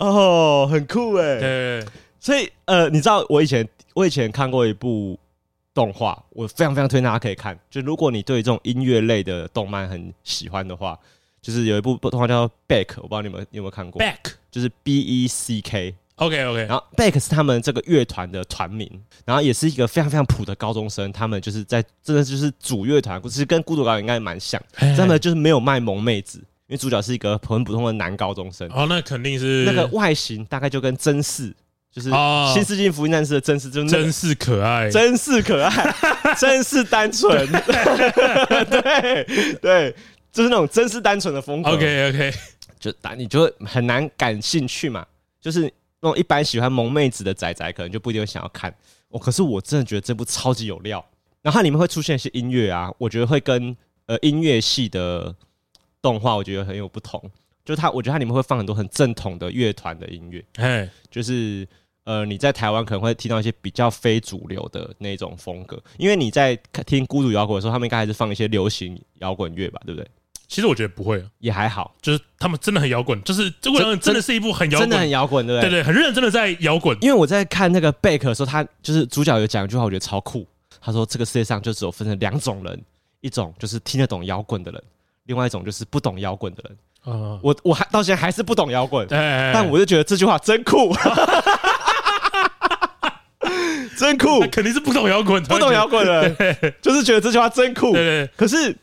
[0.00, 1.38] 哦，很酷哎。
[1.38, 1.86] 对，对，
[2.18, 5.18] 所以呃，你知道我以前我以前看过一部
[5.72, 7.58] 动画，我非常非常推荐大家可以看。
[7.70, 10.98] 就如果你对这种音乐类的动漫很喜欢的话，
[11.40, 14.02] 就是有一部动画叫《Back》，我不知道你们有没有看过。
[14.02, 15.94] Back 就是 B E C K。
[16.16, 18.86] OK OK，然后 Beck 是他们这个乐团的团名，
[19.24, 28.68] 然后也是一个非常非常普的高中生，他们就是在真的就是主乐团，其实跟孤独高应该蛮像，他们就是没有卖萌妹子，因为主角是一个很普通的男高中生。
[28.72, 31.52] 哦，那肯定是那个外形大概就跟真嗣，
[31.92, 32.10] 就是
[32.54, 35.94] 《新世纪福音战士》的真嗣，就是真是可爱，真是可爱，
[36.38, 37.46] 真是单纯，
[38.66, 39.94] 对对，
[40.32, 41.70] 就是那种真是单纯的风格。
[41.70, 42.32] OK OK，
[42.78, 45.06] 就打你就会很难感兴趣嘛，
[45.40, 45.72] 就是。
[46.02, 48.74] 那种一般喜欢萌妹子的仔仔可能就不一定会想要看
[49.10, 51.04] 哦，可是我真的觉得这部超级有料。
[51.42, 55.36] 然后它里面会出现一些音乐啊，我觉得会跟呃音乐系的
[56.02, 57.20] 动画我觉得很有不同。
[57.64, 61.68] 就是它，我觉得它里面会放很多很正统的乐团的音乐，哎，就是
[62.04, 70.10] 呃你在台湾可能会听到一些比较非主流的那种风格，因为你在听孤独摇滚的时候，他们应该还是放一些流行摇滚乐吧，对不对？
[70.48, 75.70] 其实我觉得不会，也还好，就是他们真的很摇滚，就是这部真的是一部很摇滚，真的很摇滚，对不对？
[75.70, 76.96] 对对，很认真的在摇滚。
[77.02, 80.44] 因为我在看那个贝克的时候，他就是主角有讲一句话，我觉得超酷。
[80.80, 82.82] 他说：“这个世界上就只有分成两种人，
[83.20, 84.82] 一种就是听得懂摇滚的人，
[85.24, 90.94] 另外一种就是不懂摇滚的人。”啊，我我还到现在还是不懂摇滚，但我就觉得这句话真酷，
[93.96, 97.92] 真酷，肯定是不懂摇滚，不懂摇滚的人，就是觉得这句话真酷。
[97.92, 98.26] 对。
[98.26, 98.76] 对，可是。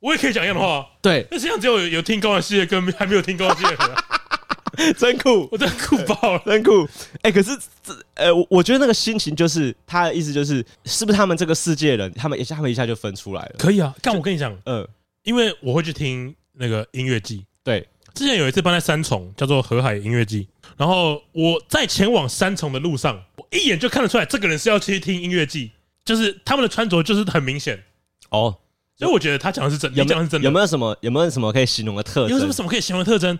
[0.00, 4.04] 我也可以讲一样的话，对，那实际上只有有听高玩系列跟还没有听高玩系列的，
[4.98, 6.84] 真酷，我真的酷爆了，真酷。
[7.20, 13.52] 哎、欸，可是这，呃，我觉得那个心情就是他的意思就是，是不是他们这个世界人，他们一下他们一下就分出来了？
[13.60, 14.84] 可以啊，但我跟你讲，嗯，
[15.24, 25.70] 因为我会去听那个音乐季，对，之前有一次搬在三重，叫做河海音乐季，然后我在前往三重的路上，我一眼就看得出来，这个人是要去听音乐季，
[26.04, 27.82] 就是他们的穿着就是很明显
[28.30, 28.56] 哦。
[28.94, 30.44] 所以我觉得他讲的是真的，有没有讲的是真的？
[30.44, 32.30] 有没有什么有没有什么可以形容的特征？
[32.30, 33.36] 有什么什么可以形容的特征？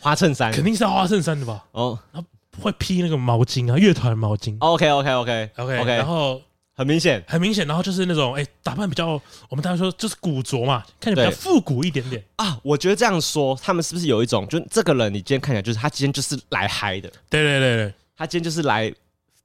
[0.00, 1.64] 花衬衫肯定是要花衬衫的吧？
[1.72, 2.28] 哦，然后
[2.62, 4.56] 会披那个毛巾啊，乐团毛巾。
[4.60, 6.40] OK OK OK OK OK，然后
[6.78, 12.24] 很明显，很明显，然后就是那种哎，打扮比较，我们大家说就是古着嘛，看起来比较复古一点点。
[12.36, 12.56] 啊。
[12.62, 18.94] 我觉得这样说，他们是不是有一种，就这个人，你今天看起来就是他今天就是来嗨的，对对对对，他今天就是来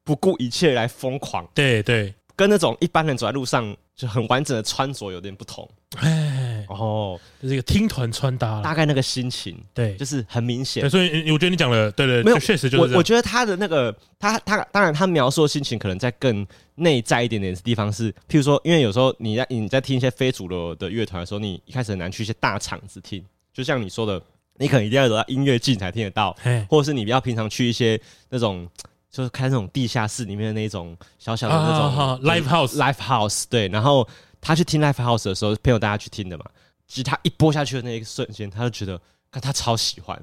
[0.03, 5.67] 不顾一切来疯狂，对对，跟那种一般人走在路上就很完整的穿着有点不同。
[5.99, 10.89] 哎，哦，就是一个听团穿搭，大概那个心情，对，就是很明显。
[10.89, 12.93] 所以我觉得你讲的，对对，没有，确实就是。
[12.93, 24.21] 我我觉得他的那个，他他当然他描述的心情可能在更内在一点点的地方是，譬如说，因为有时候你在你在听一些非主流的乐团的时候，你一开始很难去一些大场子听，就像你说的，
[24.57, 26.35] 你可能一定要走到音乐季才听得到，
[26.69, 28.67] 或者是你要平常去一些那种。
[29.13, 33.67] 就是开那种地下室里面的那种小小的那种 live house，live house 对。
[33.67, 34.07] 然后
[34.43, 36.45] 他去听 live house 的时候，朋友大家去听的嘛。
[36.85, 38.99] 其实他一播下去的那一瞬间，他就觉得，
[39.31, 40.19] 他超喜欢，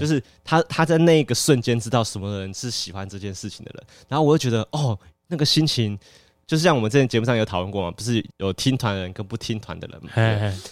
[0.00, 3.84] 就是他他在那个瞬间知道什么人是喜欢这件事情的人。
[4.08, 5.98] 然后我就觉得，哦，那个心情，
[6.46, 10.10] 就是像我们之前节目上有讨论过嘛，不是有听团的人跟不听团的人嘛。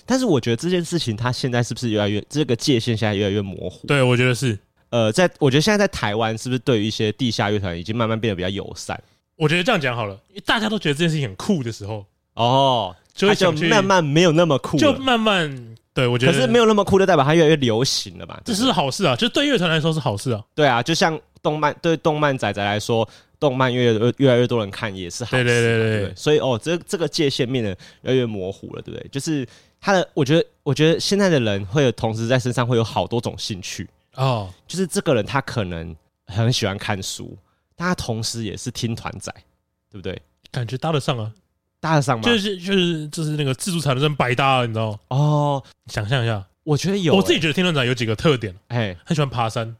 [0.06, 3.86] 但是我觉得这件事情，他现在是不是越来越这个界限现在越来越模糊？
[3.86, 4.58] 对，我觉得是。
[4.90, 8.98] 呃，在我觉得现在在台湾是不是对于一些地下乐团已经慢慢变得比较友善？
[9.34, 18.40] 我觉得这样讲好了，因为大家都觉得这件事情很酷的时候，哦，就会就慢慢没有那么酷，就慢慢对我觉得，可是没有那么酷，就代表它越来越流行了吧？
[18.44, 20.44] 这是好事啊，就对乐团来说是好事啊。
[20.54, 26.14] 对啊，就像动漫对动漫仔仔来说，动漫越越越来越多人看也是好事，对对对对对。
[26.16, 27.70] 所以哦，这这个界限变得
[28.02, 29.08] 越来越模糊了，对不对？
[29.10, 29.46] 就是
[29.80, 33.88] 他的，我觉得我觉得现在的人会有同时在身上会有好多种兴趣。
[34.16, 35.94] 哦，就是这个人，他可能
[36.26, 37.36] 很喜欢看书，
[37.76, 39.32] 但他同时也是听团仔，
[39.90, 40.20] 对不对？
[40.50, 41.32] 感觉搭得上啊，
[41.84, 42.22] 搭得上吗？
[42.24, 44.98] 就是就是就是那个自助餐的人百搭了，你知道吗？
[45.08, 49.76] 哦，想象一下，我觉得有、欸，我自己觉得天团仔有几个特点，哎嘿，很喜欢爬山。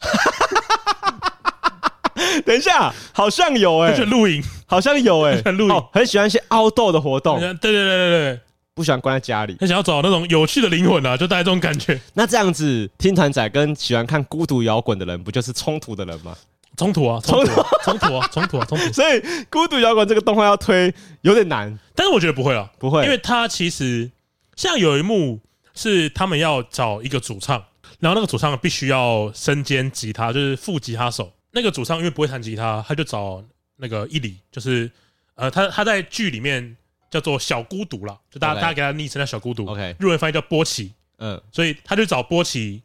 [2.44, 7.40] 等一下，好像有哎、欸，很喜欢露营，好像有哎、欸，很 露营、哦，很喜欢一些 outdoor 的活动。
[7.40, 8.38] 对对对对对，
[8.74, 11.98] 不喜欢关在家里，很想要找那种有趣的灵魂啊，就带这种感觉。
[12.12, 16.36] 那这样子，听团仔跟喜欢看孤独摇滚的人，不就是冲突的人吗？
[16.76, 18.84] 冲突啊，冲突，冲突啊，冲突啊，冲突。
[18.92, 24.10] 所以孤独摇滚这个动画要推有点难，但是我觉得不会啊，不会，因为他其实
[24.54, 25.40] 像有一幕
[25.74, 27.64] 是他们要找一个主唱，
[28.00, 31.32] 然后那个主唱必须要身兼吉他，就是副吉他手。
[31.52, 33.42] 那个主唱因为不会弹吉他，他就找
[33.76, 34.90] 那个伊里，就是
[35.36, 36.76] 呃，他他在剧里面
[37.10, 42.82] 叫做小孤独啦，就大家.大家给他昵称叫小孤独，OK，日文翻译叫波奇，嗯，所以他就找波奇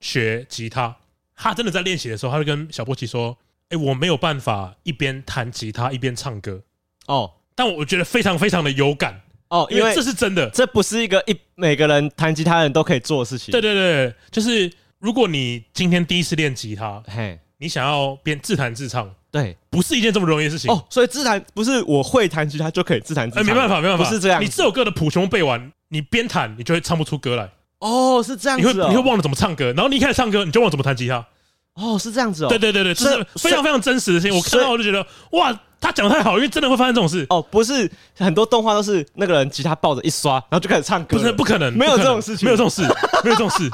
[0.00, 0.94] 学吉他。
[1.40, 3.36] 他真的在练习的时候，他就跟小波奇说
[3.70, 6.60] ：“哎、欸，我没有办法一边弹吉他一边唱歌
[7.06, 13.50] 哦，但我觉得非常非常的有感哦，因为，这是真的，这不是一个一每个人弹吉他的人都可以做的事情。
[13.52, 20.82] 对对对，就是如果你今天第一次练吉他，嘿。”你想要边自弹自唱，对，不是一件这么容易的事情哦。
[20.88, 24.42] 所以自弹不是我会弹吉他就可以自弹自唱，哎，没办法，没办法，不是这样。
[24.42, 27.50] 你这首歌的谱全部背完，你边弹你就会唱不出歌来。
[27.80, 31.26] 哦，是这样子，你会你会忘了怎么唱歌，然后你一开始唱歌你就忘了怎么弹吉他。
[31.74, 32.48] 哦，是这样子哦。
[32.48, 34.36] 对对对对，这是非常非常真实的事情。
[34.36, 37.26] 我看到我就觉得哇，他讲的太好，因为真的会发生这种事。
[37.30, 42.82] 哦，不是很多动画都是那个人吉他抱着一刷，然后就开始唱歌，不是不可能，没有这种事情，没有这种事，
[43.24, 43.68] 没有这种事。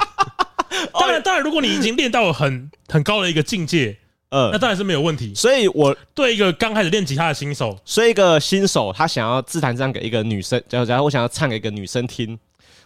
[0.93, 3.97] 当然当然，如果你已经练到了很很高的一个境界。
[4.29, 5.33] 呃，那当然是没有问题。
[5.33, 12.37] 所以，我对一个刚开始练吉他的新手，所以一个新手他想要自弹这样给一个女生，假如假如我想要唱给一个女生听，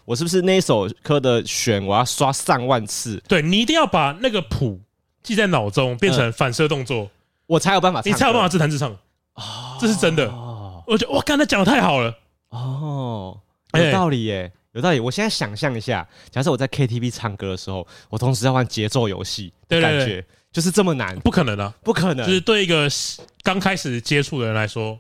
[0.06, 3.22] 我是不是那一首歌的选我要刷上万次？
[3.28, 4.80] 对，你一定要把那个谱
[5.24, 7.10] 记在脑中，变成反射动作，
[7.48, 8.92] 我才有办法，你才有办法自弹自唱。
[9.36, 10.28] 哦，这是真的。
[10.28, 12.14] 哦，我觉得哇，刚才讲的太好了。
[12.50, 13.40] 哦，
[13.74, 15.00] 有道理耶，有道理。
[15.00, 20.26] 我现在想象一下，假设我在 KTV 唱歌的时候，我同时在玩节奏游戏的感觉。
[20.52, 22.28] 就是这么难，不可能啊，不可能。
[22.28, 22.86] 就是对一个
[23.42, 25.00] 刚开始接触的人来说，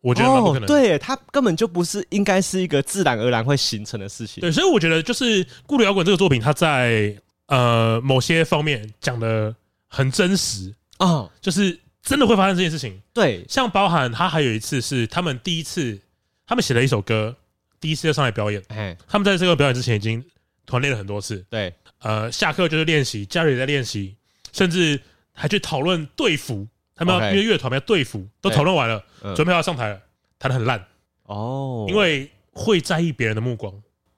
[0.00, 0.66] 我觉得蛮不可能。
[0.66, 4.40] 对，他根本就不是应该是一个自然而然会形成的事情。
[4.40, 9.54] 对，所以我觉得就是《孤独摇滚》这个作品，它在呃某些方面讲的
[9.88, 13.00] 很真实啊，就是真的会发生这件事情。
[13.12, 15.98] 对，像包含他还有一次是他们第一次，
[16.46, 17.36] 他们写了一首歌，
[17.80, 18.62] 第一次要上来表演。
[18.68, 20.24] 哎，他们在这个表演之前已经
[20.66, 21.44] 团练了很多次。
[21.50, 24.14] 对，呃，下课就是练习，家里也在练习。
[24.52, 24.98] 甚至
[25.34, 29.00] 还去讨论队服，他们要因为乐团要对付，都讨论完了，
[29.36, 30.00] 准备要上台了，
[30.38, 30.84] 弹的很烂
[31.24, 33.72] 哦，因为会在意别人的目光，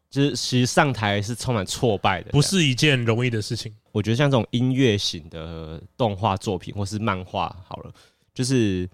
[0.08, 3.74] 就是其实上台是充满挫败的，不是一件容易的事情。
[3.92, 7.92] 我觉得像这种音乐型的动画作品或是漫画，好了，
[8.32, 8.88] 就是。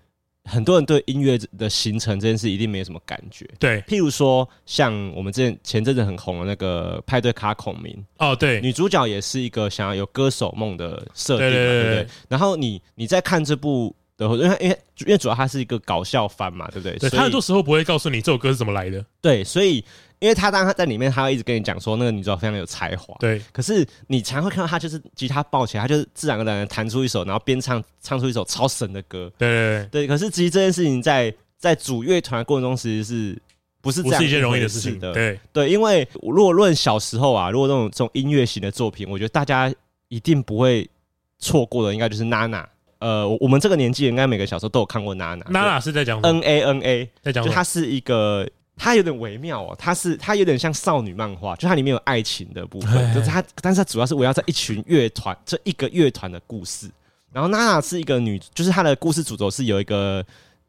[0.44, 3.48] 很多人对音乐的形成这件事一定没有什么感觉。
[3.58, 12.06] 对，譬如说像我们之前前阵子很红的那个派对卡孔明哦，对，女主角也是一个想要有歌手梦的设定，对不对？
[12.28, 16.96] 然后你你在看这部的，因为因为因为主要它是一个搞笑番嘛，对不对？
[16.98, 19.04] 对，他很多时候不会告诉你这首歌是怎么来的。
[19.20, 19.84] 对，所以。
[20.20, 23.14] 因为他当他在里面，他会一直跟你讲说那个女主角非常有才华。
[23.18, 29.30] 对，可是你常会看到他就是吉他抱起来，他就是自然而然弹出一首，然后边唱唱出一首超神的歌。
[29.36, 30.06] 对对对，对。
[30.06, 33.38] 可是其实这件事情在在组乐团的过程中，其实是
[33.82, 35.12] 不是这样不是一件容易的事情的？
[35.12, 39.70] 对对，因为如果论小时候啊，如果那种这种音乐型的作品，我觉得大家
[40.08, 40.88] 一定不会
[41.38, 42.66] 错过的，应该就是娜娜。
[43.04, 45.44] 呃，我们这个年纪应该每个小时候都有看过娜娜。
[45.50, 48.48] 娜娜是在讲 N A N A，在讲，就它是一个。
[48.76, 56.90] 它有点微妙哦，它是它有点像少女漫画，就它里面有爱情的部分，就是它，但是它主要是围绕在一群乐团这一个乐团的故事。
[57.32, 60.24] 然后娜娜是一个女，就是她的故事主轴是有一个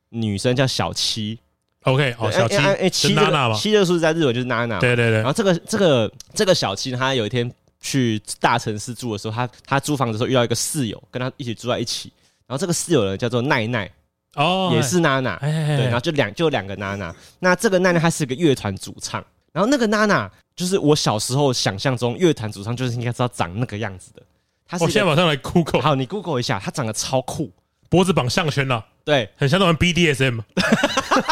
[0.09, 1.39] 女生叫小七
[1.81, 5.15] ，OK，哦，小七，哎、欸，七这个七这个数字在日文就是娜娜，对对对。
[5.17, 12.13] 然后这个这个这个小七，她有一天去大城市住的时候，她她租房子的时候遇到一个室友，跟她一起住在一起。
[12.47, 13.89] 然后这个室友呢叫做奈奈。
[14.35, 17.15] 哦，也是娜娜，对，然后就两就两个娜娜。
[17.39, 24.21] 那这个奈奈她是个乐团主唱，然后那个娜娜就是我小时候想象中乐团主唱就是应该知道长那个样子的。
[24.67, 27.49] 她是我现在马上来 Google，好，你 Google 一下，她长得超酷，
[27.87, 30.41] 脖子绑项圈了，对，很像那种 BDSM。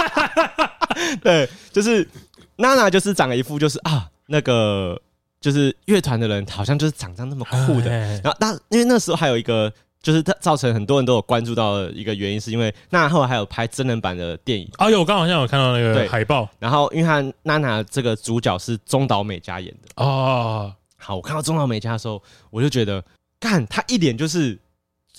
[1.22, 2.08] 对，就是
[2.56, 4.98] 娜娜就是长了一副就是啊那个
[5.42, 7.90] 就是乐团的人好像就是长这样那么酷的。
[7.90, 9.74] 然后那因为那时候还有一个。
[10.04, 14.70] 就是它造成很多人都有关注到的一个原因，是因为娜娜后来还有拍真人版的电影。
[14.78, 16.48] 哦，有，我刚好像有看到那个海报。
[16.60, 20.04] 然后，因为他娜娜这个主角是中岛美嘉演的。
[20.04, 23.02] 哦，好，我看到中岛美嘉的时候，我就觉得，
[23.40, 24.60] 干，他一脸就是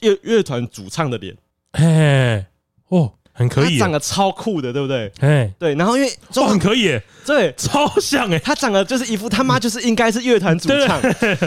[0.03, 1.35] 乐乐团主唱的脸。
[1.73, 2.45] 嘿，
[2.89, 5.11] 哦，很可以，长得超酷的，对不对？
[5.19, 11.03] 哎，对，然后因为哇，很可以，对，超像哎，他长得就是一副他妈就是应该是乐团主唱，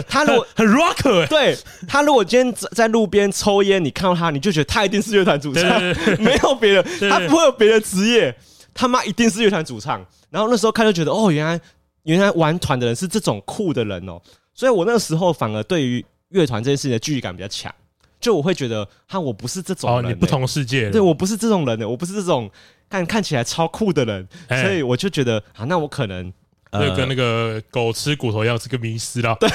[0.06, 1.56] 他如果 很 rocker，对，
[1.88, 5.82] 他如果今天在路边抽烟，你看到他，你就觉得他一定是乐团主唱，
[6.20, 8.36] 没有别的，他不会有别的职业，
[8.74, 10.04] 他妈一定是乐团主唱。
[10.28, 11.58] 然后那时候看就觉得，哦，原来
[12.02, 14.20] 原来玩团的人是这种酷的人哦，
[14.52, 17.74] 所以我那个时候反而对于乐团这件事情的距离感比较强。
[18.20, 22.50] 就我会觉得，哈，我不是这种人、欸，哦，你不同世界，对我不是这种人的、欸，我不是这种
[22.90, 26.32] 看看起来超酷的人，欸、所以我就觉得，啊，那我可能，
[26.70, 29.48] 呃，跟那个狗吃骨头一样，是个迷失啦，对，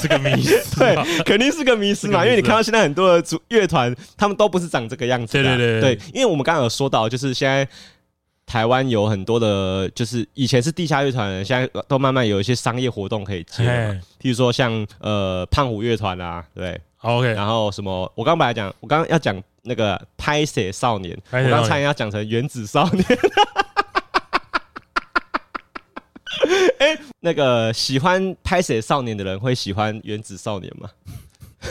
[0.00, 7.66] 是个迷失，对，肯定是个迷失嘛，因为你看到现在很多的组乐团，他们都不是长这个样子，对对对对，因为我们刚刚有说到，就是现在
[8.44, 13.62] 台湾有很多的，就是以前是地下乐团，现在都慢慢有一些商业活动可以接，
[14.20, 16.80] 譬如说像呃胖虎乐团啊，对。
[17.02, 18.10] OK，然后什么？
[18.14, 23.04] 我刚本来讲，我刚刚要讲那个拍写少年，我刚才要讲成原子少年。
[26.78, 30.90] 哎，那个喜欢拍写少年的人会喜欢原子少年吗？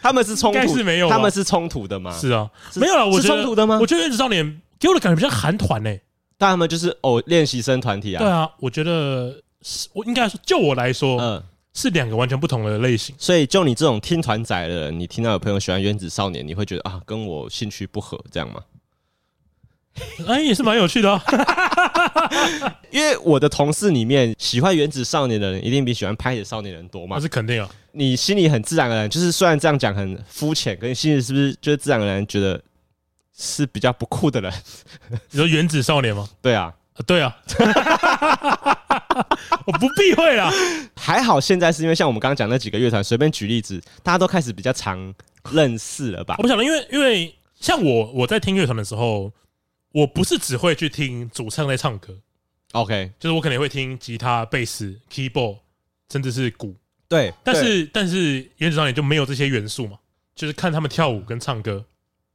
[0.00, 2.12] 他们是冲突，是没有，他们是冲突的吗？
[2.18, 3.78] 是啊，没有了，我是冲突的吗？
[3.80, 6.00] 我觉得原子少年给我的感觉比较韩团诶，
[6.38, 8.18] 但他们就是偶练习生团体啊。
[8.18, 9.40] 对啊，我觉得。
[9.92, 11.42] 我应该说，就我来说，嗯，
[11.72, 13.14] 是两个完全不同的类型。
[13.18, 18.62] 所以，就你这种听团仔的人，你听到有朋友喜欢原子少年，你会觉得啊，跟我兴趣不合，这样吗？
[20.26, 21.20] 哎，也是蛮有趣的哦。
[22.90, 27.16] 因为我的同事里面，喜欢原子少年的人，一定比喜欢拍谢少年的人多嘛。
[27.16, 27.70] 那是肯定啊。
[27.92, 32.60] 你心里很自然而然，就是虽然这样讲很肤浅，可是心里是不是就是自然而然觉得
[33.36, 34.52] 是比较不酷的人？
[35.30, 36.28] 你说原子少年吗？
[36.42, 36.74] 对啊。
[36.94, 37.36] 啊，对啊，
[39.66, 40.48] 我不避讳啦。
[40.96, 45.12] 还好现在是因为像我们刚刚讲那几个乐团，随便举例子，大家都开始比较常
[45.50, 46.36] 认识了吧？
[46.38, 49.32] 我不晓得，因为因为像我我在听乐团的时候，
[49.90, 52.16] 我不是只会去听主唱在唱歌
[52.72, 55.58] ，OK，就是我可能会听吉他、贝斯、keyboard，
[56.12, 56.76] 甚至是鼓。
[57.08, 59.98] 对，但是但是原子少年就没有这些元素嘛，
[60.36, 61.84] 就是看他们跳舞跟唱歌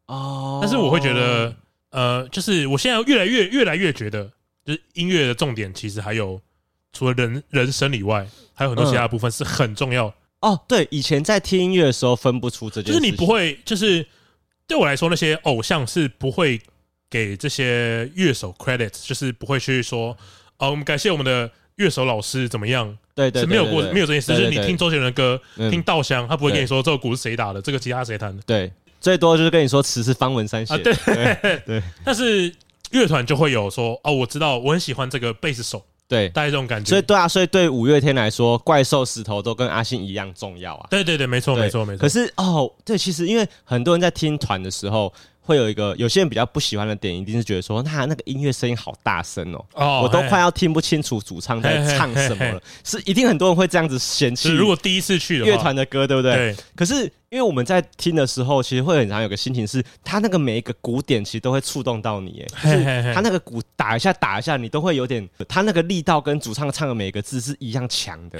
[0.08, 0.60] 哦。
[0.62, 1.56] 但是我会觉得，
[1.92, 4.30] 呃，就是我现在越来越越来越觉得。
[4.66, 6.40] 就是音乐的重点，其实还有
[6.94, 10.14] 除了人人声以外，还有很多其他部分是很重要、嗯。
[10.52, 14.06] 哦，对，以前在听音乐的时候分不出这件事，就是你不会，就是
[14.68, 16.62] 对我来说，那些偶像是不会
[17.10, 20.16] 给这些乐手 credit，就是不会去说，
[20.58, 22.98] 哦，我们感谢我们的乐手老师怎么样？
[23.16, 24.34] 对对，没有过没有这件事。
[24.34, 28.42] 就是你听周杰伦的歌，嗯、听稻香，他不会跟你说这个鼓是谁打的，这个吉他谁弹的。
[28.46, 30.92] 对，最多就是跟你说词是方文山写的。
[30.92, 32.54] 啊、对对，对， 但是。
[32.92, 36.90] 乐团就会有说哦，我知道，我很喜欢这个贝斯手，对，大概这种感觉。
[36.90, 40.88] 所以对啊，所以对五月天来说，怪兽石头都跟阿信一样重要啊。
[40.90, 42.02] 对对对，没错没错没错。
[42.02, 45.14] 可是哦，对，其实因为很多人在听团的时候。
[45.42, 52.62] 会有一个有些人比较不喜欢的点，一定是觉得说，那那个音乐声音好大声哦，哦，我都快要听不清楚主唱在唱什么了。
[52.84, 54.52] 是一定很多人会这样子嫌弃。
[54.52, 56.36] 如果第一次去乐团的歌，对不对？
[56.36, 56.56] 对。
[56.76, 68.40] 可是因为我们在听的时候，其实会很常有个心情是，他那个每一个鼓点其实都会触动到你，哎，就是他那个鼓打一下打一下，你都会有点，他那个力道跟主唱唱的每一个字是一样强的。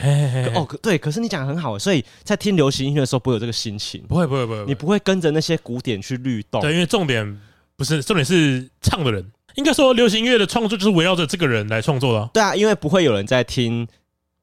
[0.56, 0.98] 哦，对。
[0.98, 6.62] 可是你讲的很好，所以在听流行音乐的时候不会有这个心情，不会不会不会，你不会跟着那些鼓点去律动。
[6.62, 7.40] 对，因为重点。
[7.76, 9.26] 不是，重点是唱的人。
[9.56, 12.30] 应该说，流行音乐的创作就是围绕着这个人来创作的啊。
[12.34, 13.88] 对啊，因为不会有人在听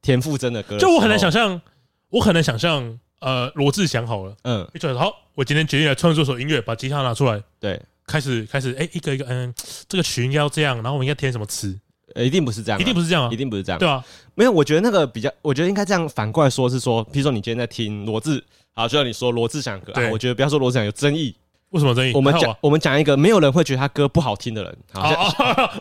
[0.01, 0.81] 田馥甄的歌的。
[0.81, 1.61] 就我很难想象，
[2.09, 4.65] 我很难想象，呃，罗志祥好了，嗯，
[4.97, 9.53] 好，我今天决定来创作首音乐，把吉他拿出来，对，开始开始，哎，一个一个，嗯，
[9.89, 11.77] 这个曲应该要这样，然后我们应该填什么词？
[12.15, 14.01] 呃，一定不是这样，一定不是这样啊，一定不是这样，对啊，
[14.37, 18.41] 没有，我觉得那个比较，我觉得应该这样反过来说，是说，比如说你今天在听罗志，
[18.73, 21.35] 好，就像你说罗志祥歌，对，我觉得不要说罗志祥有争议。
[21.71, 22.13] 为什么争议？
[22.15, 24.79] 我们讲，我们讲一个没有人会觉得他歌不好听的人。
[24.93, 25.11] 好，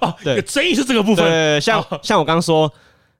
[0.01, 1.23] 哦，对，争议是这个部分。
[1.23, 2.69] 对，像像我刚刚说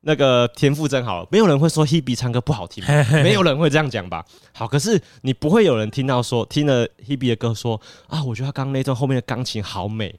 [0.07, 2.83] 那个田馥甄，好，没有人会说 Hebe 唱歌不好听，
[3.23, 4.23] 没有人会这样讲吧？
[4.53, 10.13] 好，可是你不会有人听到说听了 Hebe 的歌说啊，我觉得他刚刚那段后面的钢琴好美，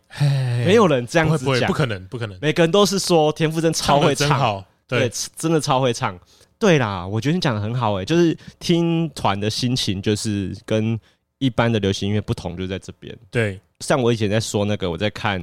[0.64, 2.37] 没有人这样子讲，不可能，不可能。
[2.43, 6.18] 每个人都是说田馥甄超会唱，对，真的超会唱。
[6.59, 10.99] 对啦，我觉得你讲的很好，诶，就是听团的心情就是跟。
[11.39, 13.14] 一般的流行音乐不同，就在这边。
[13.30, 15.39] 对，像我以前在说那个，我在看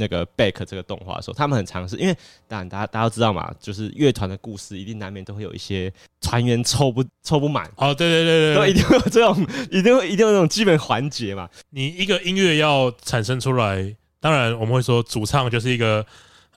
[0.00, 2.16] 那个《Back》这个动画的时候，他们很尝试，因为
[2.48, 7.70] 当然大家大家都知道嘛，就是乐团的故事一定难免都会有一些团员凑不凑不满。
[7.76, 11.48] 哦，对对对对，都一定会有这种，一定会一定有这种基本环节嘛。
[11.70, 16.04] 你一个音乐要产生出来，当然我们会说主唱就是一个，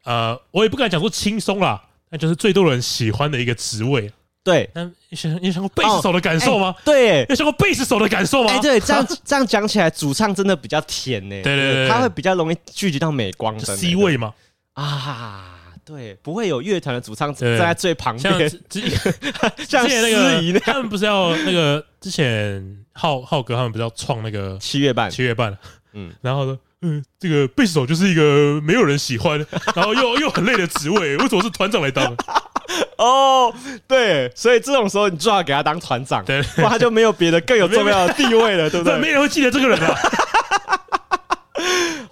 [0.05, 4.11] 呃，我也不敢讲说轻松啦，那就是最多人喜欢的一个职位。
[4.43, 6.75] 对，那你想你想过贝斯手的感受吗？
[6.83, 8.51] 对，你想过贝斯手的感受吗？
[8.51, 11.41] 哎，对， 这样这样讲起来，主唱真的比较甜呢。
[11.41, 14.33] 对对对，他会比较容易聚集到镁光灯 C 位嘛。
[14.73, 15.49] 啊。
[15.85, 18.49] 对，不会有乐团的主唱站在最旁边，
[19.67, 25.57] 像 那个他们不是要那个之前浩浩哥他们不是要创那个七月半七月半，
[25.91, 29.37] 嗯，然后说嗯，这个贝斯手就是一个没有人喜欢，
[29.73, 32.15] 然后又又很累的职位，为什么是团长来当？
[32.97, 33.53] 哦，
[33.87, 38.97] 对，所以这种时候你最好给他当团长，对，不然他就没有别的更有重要的地位了，对不对？
[39.01, 39.95] 没人会记得这个人了。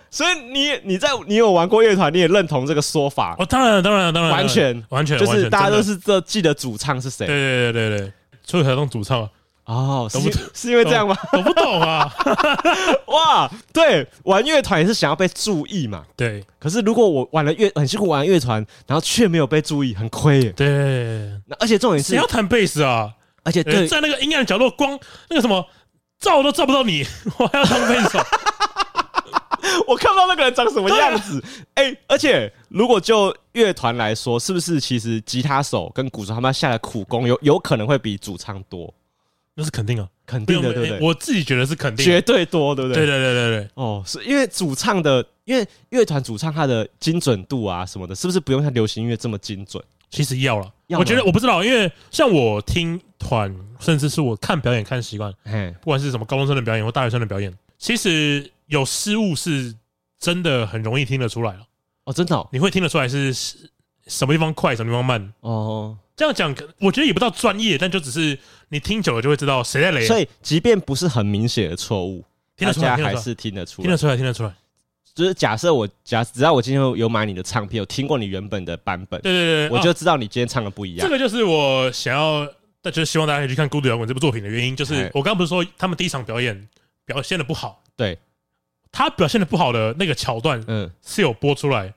[0.09, 3.35] 所以你你在你有玩过乐团，你也认同这个说法？
[3.39, 7.25] 哦，当然当然当然，完全完全就是大家都是这记得主唱是谁？
[7.25, 8.13] 对对对对对，
[8.43, 9.27] 所以才当主唱
[9.65, 10.19] 哦，是
[10.53, 11.15] 是因为这样吗？
[11.33, 12.11] 我不懂啊！
[13.07, 16.03] 哇，对，玩乐团也是想要被注意嘛。
[16.15, 20.49] 对，可是如果我玩了乐很辛苦玩乐团，然后却没有被注意，很亏耶。
[20.51, 20.67] 对，
[21.47, 23.11] 那而且重点是，谁要弹贝斯啊？
[23.43, 24.99] 而且对，在那个阴暗角落，光
[25.29, 25.65] 那个什么
[26.19, 27.05] 照都照不到你，
[27.37, 28.19] 我还要当贝斯手。
[29.87, 31.43] 我看不到那个人长什么样子，
[31.75, 38.91] 哎、欸，而且如果就乐团来说，是不是其实吉他手跟鼓手他们下的苦功有有可能会比主唱多？
[39.55, 40.99] 那是肯定啊，肯定的，对不对？
[40.99, 43.05] 我自己觉得是肯定，绝对多，对不对？
[43.05, 43.69] 对对对对对。
[43.75, 49.83] 哦，是因为主唱的，因为乐团主唱他的精准度啊什么的，是不是不用像流行音乐这么精准？
[50.09, 55.33] 其实要了，我觉得我不知道，因为像我听团，甚至是我看表演看习惯，
[55.81, 58.51] 不管是什么高中生的表演或大学生的表演，其实。
[58.71, 59.75] 有失误是
[60.17, 61.59] 真的很容易听得出来了
[62.05, 63.33] 哦，真的、哦，你会听得出来是
[64.07, 65.97] 什么地方快，什么地方慢哦。
[66.21, 68.37] 这样讲，我觉得也不到专业，但就只是
[68.69, 70.05] 你听久了就会知道谁在雷。
[70.05, 72.23] 所以，即便不是很明显的错误，
[72.55, 74.53] 听得出来还是听得出来，听得出来，听得出来。
[75.13, 81.05] 就是假设我假只要我今天有买你的唱片，有听过你原本的版本，对对对，我就知道你今天唱的不一样。
[81.05, 82.47] 这个就是我想要，
[82.81, 86.67] 但就是希望大家可以去看《孤独摇滚》这部作品的原因，就是我刚刚不是说他们第一场表演
[87.05, 88.17] 表现的不好，对。
[88.93, 91.93] 他表现的不好的那个桥段，嗯，是有播出来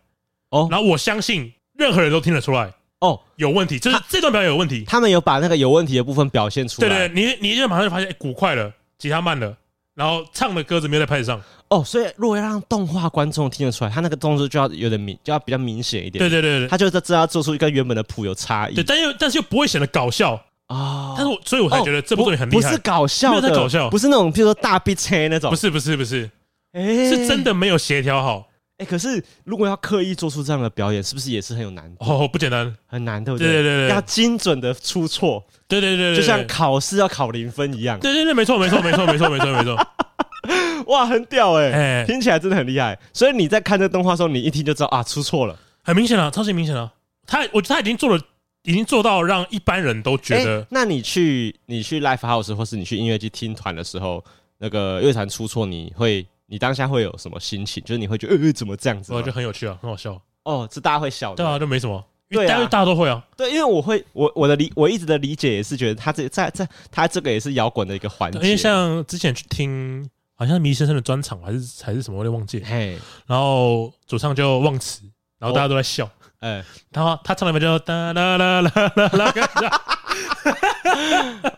[0.51, 0.69] 哦。
[0.71, 2.73] 然后我相信任何人都听得出来
[3.05, 4.83] 哦，有问题，就是这段表演有问题。
[4.87, 6.89] 他们有把那个有问题的部分表现出来。
[6.89, 9.55] 对对，你你就马上就发现，鼓快了，吉他慢了，
[9.95, 11.39] 然后唱的歌子没有在拍子上。
[11.69, 16.19] 哦，所以如果要让动画观众听得出来，他那个动作就要有点明，就要比较明显一点。
[16.19, 18.75] 对对对，他就是知道做出一个原本的谱有差异。
[18.75, 20.35] 对，但又但是又不会显得搞笑
[20.69, 21.15] 啊。
[21.17, 26.31] 但是我所以我才觉得这部作品很厉害，不是搞笑的，搞笑，不是那种譬如说大逼车那种，不是不是不是。
[26.73, 28.49] 欸、是真的没有协调好，
[28.85, 32.05] 可是如果要刻意做出这样的表演，是不是也是很有难度？
[32.05, 33.47] 哦，不简单，很难，对不对？
[33.47, 37.99] 对对对，对，要精准的出错，对对对，就像考试要考零分一样。
[38.01, 39.89] 对对对，没错没错没错没错没错没错。
[40.87, 42.99] 哇，很屌哎、听起来真的很厉害。
[43.13, 46.93] 所以你在看这个动画的时候，你一听就知道啊，出错了，很明显了，超级明显了。
[47.27, 48.23] 他，我觉得他已经做了，
[48.65, 50.61] 已经做到让一般人都觉得。
[50.61, 54.23] 欸、那你去你去 Live House 或是你去音乐剧听团的时候，
[54.59, 56.27] 那个乐团出错，你会？
[56.47, 57.83] 你当下会有什么心情？
[57.85, 59.13] 就是你会觉得，呃，怎么这样子？
[59.13, 60.21] 我觉得很有趣啊，很好笑。
[60.45, 61.37] 哦，这大家会笑的。
[61.37, 62.05] 对啊，就没什么。
[62.29, 63.25] 对啊，大家都会啊。
[63.37, 68.39] 对，因为我会，我我的理，我一直的理解也是觉得他这在在他这个也是摇滚的一个环节。
[68.41, 72.63] 因为像之前去听，好像是迷先生的专场还是还是什么，我有点忘记。
[72.65, 75.03] 嘿，然后主唱就忘词，
[75.39, 76.11] 然后大家都在笑。
[76.41, 79.33] 哎，然后他唱的就哒啦啦啦啦啦。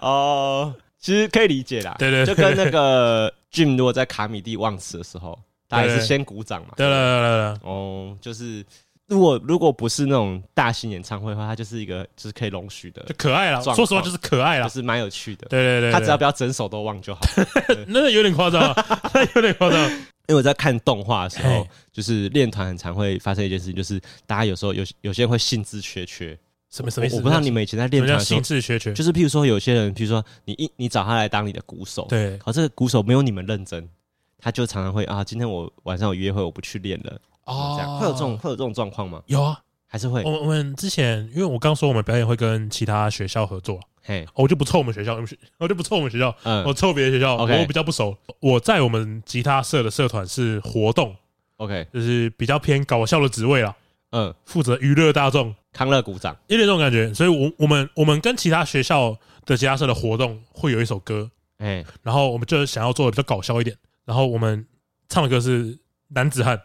[0.01, 0.75] 哦，
[1.07, 1.95] 其实可以理解啦。
[1.99, 3.33] 对对，就跟那个。
[3.53, 6.75] Jim 如果在卡米蒂忘词的时候，大家是先鼓掌嘛？
[6.77, 8.63] 对对对对哦，就是
[9.07, 13.63] 如果如果不是那种大型演唱会的话，它就是一个就是可以容许的，就可爱了。
[13.63, 15.47] 说实话，就是可爱了，就是蛮有趣的。
[15.49, 17.21] 对对对，他只要不要整首都忘就好。
[17.89, 18.63] 那有点夸张，
[19.37, 19.91] 有点夸张。
[19.91, 26.37] 因为我在看动画的时候，就是练团很常会发生一件事情，就是大家有时候有有些人会兴致缺缺。
[26.77, 27.17] 什么什么意思？
[27.17, 33.89] 我不知道你们以前在练团的时候，就是譬如说有些人，譬如说你一你找他来当你的鼓手，对，可这个鼓手没有你们认真，
[34.39, 37.19] 他就常常会啊，今天我晚上有约会，我不去练了。
[37.45, 39.23] 哦，这样会有这种会有这种状况吗？
[39.27, 40.23] 有啊，还是会。
[40.23, 45.19] 我我们之前，因为我刚说我们表演会跟其他学校合作，嘿，我就不凑我们学校，
[45.59, 48.15] 我就不凑我们学校，嗯，我凑别的学校，我比较不熟。
[48.41, 51.17] 我在我们吉他社的社团是活动
[51.57, 53.75] ，OK，就是比较偏搞笑的职位啦。
[54.17, 57.13] 嗯，负责娱乐大众，康乐鼓掌，有点这种感觉。
[57.13, 59.15] 所以，我我们我们跟其他学校
[59.45, 63.77] 的吉他社的活动会有一首歌，哎，然后我们就想要做的比较搞笑一点。
[64.07, 64.67] 然后我们
[65.11, 65.75] 唱的歌是
[66.09, 66.57] 《男子汉》，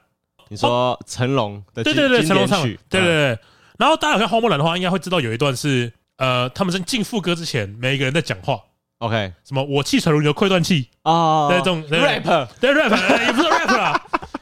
[0.48, 2.78] 你说成龙的对对对，成龙唱，对。
[2.88, 3.40] 对对。
[3.78, 8.58] 然后大家有看花木兰的话，应该会知道有一段是呃，他们在进副歌之前，每一个人在讲话。
[9.00, 10.88] OK，什么我气喘如牛，溃断气。
[11.02, 12.72] 啊，那种 rap，对。
[12.72, 12.92] rap，
[13.26, 14.02] 也不是 rap 啦。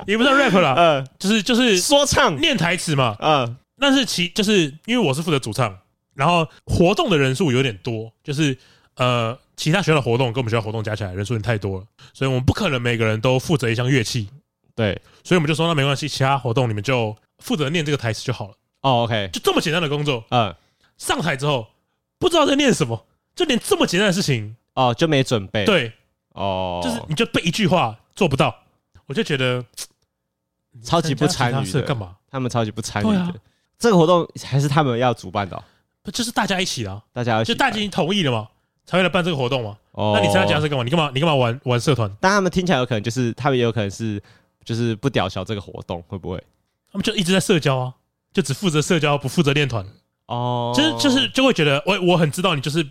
[0.09, 2.35] 也不算 rap 啦，嗯，就是就是说唱。
[2.41, 5.77] 念台词嘛，嗯，但是其就是因为我是负责主唱，
[6.15, 8.57] 然后活动的人数有点多，就是
[8.95, 14.27] 呃，其他学校的活动跟我们学校活动加起来人数有点太多了，所以我们不可能每个人都负责一项乐器。
[14.75, 18.53] 对，所以我们就说那没关系，其他活动你们就负责念这个台词就好了。
[18.81, 20.23] 哦，OK，就这么简单的工作。
[20.31, 20.55] 嗯，
[20.97, 21.67] 上台之后
[22.17, 23.05] 不知道在念什么，
[23.35, 25.65] 就连这么简单的事情哦就没准备。
[25.65, 25.91] 对，
[26.29, 28.55] 哦，就是你就背一句话做不到，
[29.05, 29.63] 我就觉得
[30.83, 31.81] 超级不参与的。
[31.83, 32.15] 干嘛？
[32.29, 33.33] 他们超级不参与的。
[33.77, 35.61] 这个活动还是他们要主办的。
[36.01, 37.01] 不就是大家一起啊？
[37.13, 38.47] 大家就大家已经同意了嘛，
[38.85, 39.77] 才会来办这个活动嘛。
[39.91, 40.83] 哦，那你参加这个干嘛？
[40.83, 41.11] 你干嘛？
[41.13, 42.09] 你干嘛玩玩社团？
[42.19, 44.21] 但他们听起来有可能就是，他们也有可能是，
[44.63, 46.37] 就是不屌小这个活动会不会？
[46.91, 47.93] 他们就一直在社交啊，
[48.33, 49.85] 就只负责社交，不负责练团。
[50.27, 52.85] 哦，就是就是就会觉得，我我很知道你就是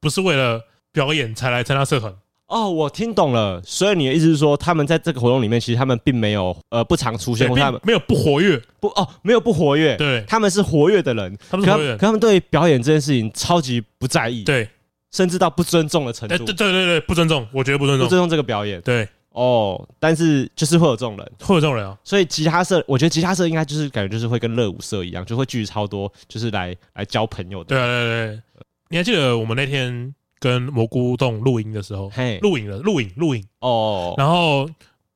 [0.00, 0.60] 不是为了
[0.92, 2.14] 表演才来参加社团。
[2.50, 3.62] 哦，我听懂了。
[3.64, 9.96] 所以你的意思是说，他们在这个活动里面，其实他们并没有呃不常出现，或他们没有不活跃，不哦，没有不活跃。
[9.96, 14.68] 对，他们是活跃的人，他们他们对表演这件事情超级不在意，对，
[15.12, 16.36] 甚至到不尊重的程度。
[16.38, 18.80] 对对对对，不尊重，我觉得不尊重，不尊重这个表演。
[18.80, 21.96] 对，哦，但是就是会有这种人，会有这种人啊。
[22.02, 27.76] 所以吉他社，我觉得吉他社应该就是感觉就是会跟热舞社一样，就会聚超多，就是来来交朋友的。
[27.76, 28.42] 对对对，
[28.88, 30.12] 你还记得我们那天？
[30.40, 34.14] 跟蘑菇洞录音的时候，嘿，录影了，录影，录影哦。
[34.16, 34.68] 然后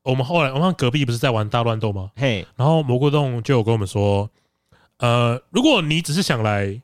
[0.02, 2.10] 我们后来，我们隔壁不是在玩大乱斗吗？
[2.14, 4.30] 嘿，然后蘑菇洞就有跟我们说，
[4.98, 6.80] 呃，如果你只是想来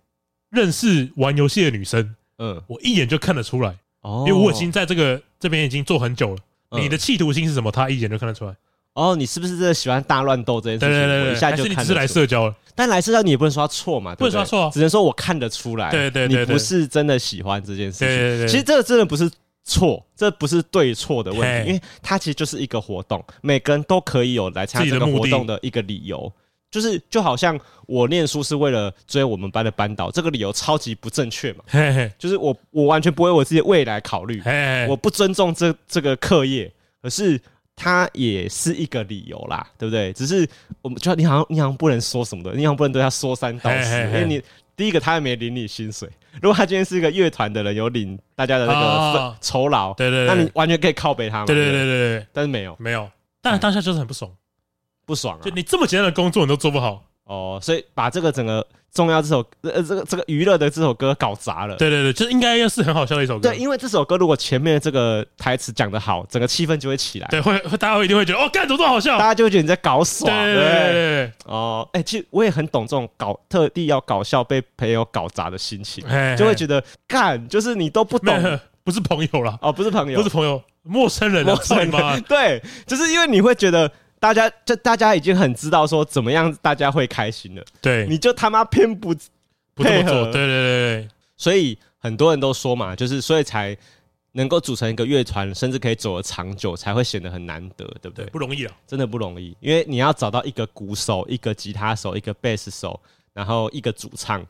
[0.49, 6.38] 认识玩游戏的女生，嗯，我一眼就看得出来，哦，因为我已经在这个这边已经做很久了。
[6.72, 7.70] 你的企图心是什么？
[7.70, 8.55] 他一眼就看得出来。
[9.01, 10.88] 哦，你是不是真的喜欢大乱斗这件事情？
[10.94, 11.76] 对对对，我一下就看得出来。
[11.76, 12.55] 还是你是来社交了？
[12.74, 15.90] 但来社交你也不能说他错嘛，不能说他错，只能说我看得出来。
[15.90, 18.09] 对对对，你不是真的喜欢这件事情。
[18.09, 19.30] 对对对，其实这个真的不是
[19.64, 26.30] 错，这不是对错的问题，因为它其实就是一个活动，每个人都可以有来参加这个活动的一个理由。
[26.70, 31.64] 就是就好像我念书是为了追我们班的班导，这个理由超级不正确嘛。
[32.18, 34.42] 就是我我完全不为我自己的未来考虑，
[34.88, 36.70] 我不尊重这这个课业，
[37.03, 37.40] 可是。
[37.82, 40.12] 他也是一个理由啦，对不对？
[40.12, 40.46] 只是
[40.82, 44.42] 我们就你好像你好像不能说什么的，你好像不能对他说三道四，因为你
[44.76, 46.06] 第一个他也没领你薪水。
[46.42, 51.46] 如果他今天是一个乐团的人，有领大家的那个酬劳，对对，那你完全可以靠背他嘛。
[51.46, 53.10] 对对对对对，但是没有没有，
[53.40, 54.30] 但当下就是很不爽，
[55.06, 55.42] 不爽啊！
[55.42, 58.66] 就你这么简单的工作你都做不好哦，所以把这个整个。
[58.92, 61.76] 重要这首呃，这个这个娱乐的这首歌搞砸了。
[61.76, 63.48] 对对对，就是应该要是很好笑的一首歌。
[63.48, 67.28] 对，因为这首歌如果前面的这个台词讲得好，整个气氛就会起来。
[67.30, 69.16] 对，会会大家会一定会觉得哦，干怎么这么好笑？
[69.16, 70.28] 大家就会觉得你在搞爽。
[70.28, 71.32] 对对对对。
[71.44, 76.04] 哦，哎，其实我也很懂这种搞特地要搞笑被朋友搞砸的心情，
[76.36, 82.22] 就会觉得干就是你都不懂，不是朋友了哦，不是朋友，不是朋友，陌生人，陌生人。
[82.22, 83.88] 对，就是因为你会觉得。
[84.20, 89.14] 大家就大家已经很知道说怎么样大家会开心了，对，你就他妈偏不
[89.74, 91.08] 不这么做，对对对对，
[91.38, 93.74] 所以很多人都说嘛，就是所以才
[94.32, 98.26] 能够组成一个乐团，甚至可以走得长久，才会显得很难得，对不对？
[98.26, 103.00] 不容易啊，真的不容易，因为你要找到一个鼓手、一个吉他手、一个贝斯手，
[103.32, 104.46] 然后一个主唱，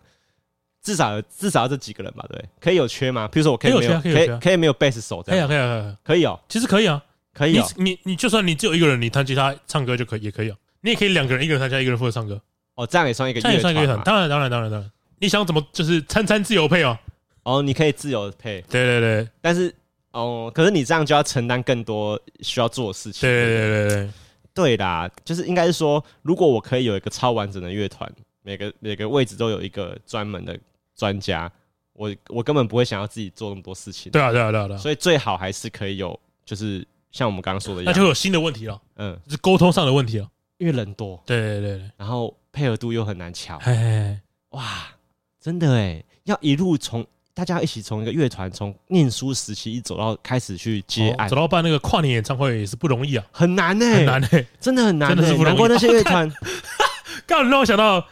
[0.83, 3.29] 至少至少要这几个人吧，对，可以有缺吗？
[3.29, 7.01] 比如说我可以没有，可以可以没有贝斯手，可以啊，可以啊，可以哦，其实可以啊。
[7.33, 10.57] 可以、喔，你你你就算你只有一个人，你弹吉他唱歌就可以，也可以啊。
[10.83, 12.41] 你也可以两个人，一个人弹吉他，一个人负责唱歌。
[12.75, 14.03] 哦，这样也算一个，这样也算一个乐团。
[14.05, 14.91] 当然，当然，当然，当然。
[15.19, 16.99] 你想怎么就是餐餐自由配哦？
[17.43, 18.63] 哦，你可以自由配。
[18.71, 19.29] 对对对。
[19.41, 19.75] 但是
[20.13, 23.29] 哦，可是你这样就要承担更多需要做的事情。
[23.29, 24.11] 对对对对对。
[24.55, 28.11] 对啦，就是应该是说，如果我可以有一个超完整的乐团，
[28.43, 30.59] 每个每个位置都有一个专门的
[30.97, 31.51] 专家，
[31.93, 34.11] 我我根本不会想要自己做那么多事情。
[34.11, 34.79] 对啊，对啊，对啊，对啊。
[34.79, 36.87] 所以最好还是可以有，就是。
[37.13, 38.81] 像我们刚刚说的一样，那就会有新的问题了。
[38.97, 41.21] 嗯，是沟通上的问题了，因为人多。
[41.27, 43.59] 对对对对，然后配合度又很难乔。
[43.59, 44.19] 嘿嘿嘿，
[44.51, 44.89] 哇，
[45.41, 47.05] 真的哎，要一路从
[47.35, 55.57] 大家一起从一个乐团从念书时期一走到开始去接案，走到办那个跨年演唱会也是不容易啊，很难哎，很难哎，真的很难，真的是不容易。
[55.57, 56.29] 难怪那些乐团，
[57.27, 58.07] 刚刚让我想到，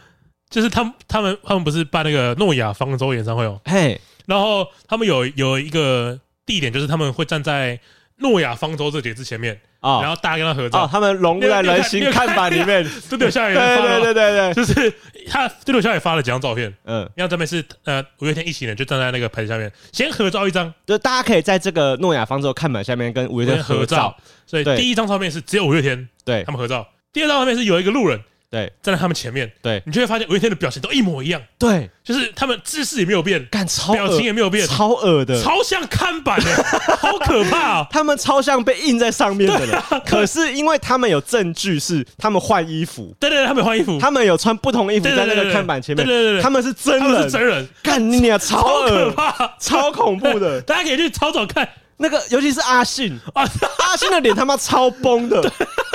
[0.49, 7.79] 就是他们他们他们不是办那个诺亚方舟演唱会哦，嘿，然后他们有有一个地点，就是他们会站在。
[8.19, 12.85] 诺亚方舟这几个字前面啊，然后大家跟他合照，他们融入在人形看板里面。
[13.09, 14.93] 对对，下也发了，对对对对，就是
[15.29, 16.73] 他对对，下也发了几张照片。
[16.85, 24.15] 嗯，然后这边是呃五月天一行人就站在那个牌子下面，先合照一张，就大家可以在这个诺亚方舟看板下面跟五月天合照。
[24.45, 26.87] 所以第一张照片是只有五月天，对，他们合照。
[27.13, 28.19] 第二张照片是有一个路人
[28.51, 36.63] 对，站在他们前面，对，你就会发现五月天的表情都一模一样，对，就是他们姿势也没有变，干超表情也没有变，超恶的，超像看板的，
[36.97, 37.83] 好可怕！
[37.91, 51.69] 他们超像被印在上面的人，可是因为他们有证据是他们换衣服，对对对，他们换衣服，他们有穿不同衣服在那个看板前面，对对对，他们是真人，真人，干你啊超可怕，超恐怖的， 大家可以去找找看。
[51.99, 53.19] 那个，尤其是阿信。
[53.33, 53.43] 啊，
[53.85, 55.41] 阿信的脸他妈超崩的，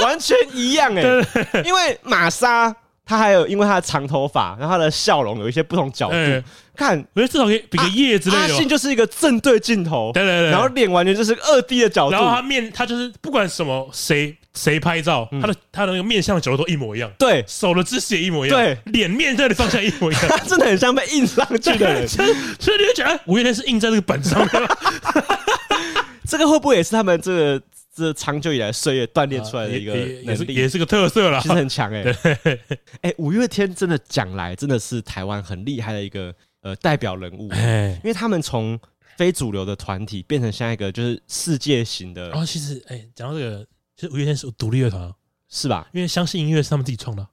[0.02, 1.02] 完全一样哎，
[1.64, 2.74] 因为玛莎
[3.06, 6.14] 她还有因为她的长头发，然后她的笑容有一些不同角度，
[6.76, 8.42] 看，我觉得至少可以比个叶之类的。
[8.42, 24.68] 阿信就是一个正对镜头，对对对，然后脸完全就是二 D 的角度，然后他面他就是不管什么谁谁拍照，他的他的那个面向的角度都一模一样，对，手的姿势也一模一样，对，脸面这里方向一模一样， 他真的很像被印上去的人，所以你会觉得五月天是印在这个本上的。
[26.38, 27.62] 这个会不会也是他们这个
[27.94, 32.04] 这长久以来岁月锻炼出来的一个也是也是个特色啦，其实很强哎。
[33.02, 38.78] 哎，五月天真的讲来真的是台湾很厉害的一个呃代表人物，因为他们从
[39.16, 42.30] 非主流的团体变成像一个就是世界型的。
[42.30, 43.66] 然后其实哎，讲到这个，
[43.96, 45.12] 其实五月天是独立乐团
[45.48, 45.88] 是吧？
[45.92, 47.24] 因为相信音乐是他们自己创的，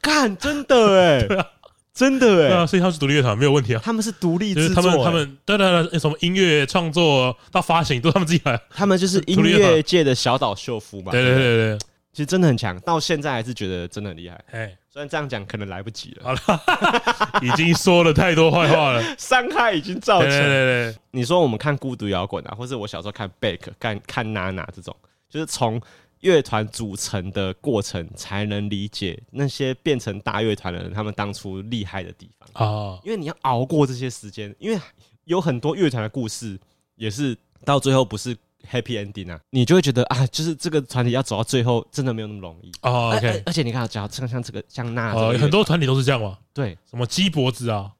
[0.00, 1.26] 干真的哎。
[1.94, 3.80] 真的哎，所以他是独立乐团，没有问题啊。
[3.84, 8.60] 他们是独立制作，他们他们对对对，什么音乐创作到发行都他们自己来。
[8.70, 11.12] 他们就是音乐界的小岛秀夫嘛。
[11.12, 11.78] 对对对对，
[12.12, 14.34] 其实真的很强，到现在还是觉得真的很厉害。
[14.50, 20.28] 哎，虽然这样讲可能来不及了，好了，已经说了太多坏话了，伤害已经造成。
[20.28, 24.96] 对对对，你说我们看孤独摇滚啊，或是我小时候看贝克，看看娜娜这种，
[25.30, 25.80] 就是从。
[26.24, 32.66] 乐团组成的过程，才能理解那些变成大乐团的人，他们当初厉害的地方啊。
[32.66, 34.80] 哦、因为你要熬过这些时间，因为
[35.24, 36.58] 有很多乐团的故事
[36.96, 38.34] 也是到最后不是
[38.70, 43.14] happy ending 啊，你就会觉得啊，就是这个团体要走到最后，真的没有那么容易哦。
[43.14, 46.38] OK，而，而且你看，只要像像这个像那哦，很多团体都是这样嘛。
[46.54, 47.92] 对，什么鸡脖子啊，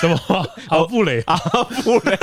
[0.00, 0.18] 什么
[0.68, 2.18] 阿布雷阿布雷。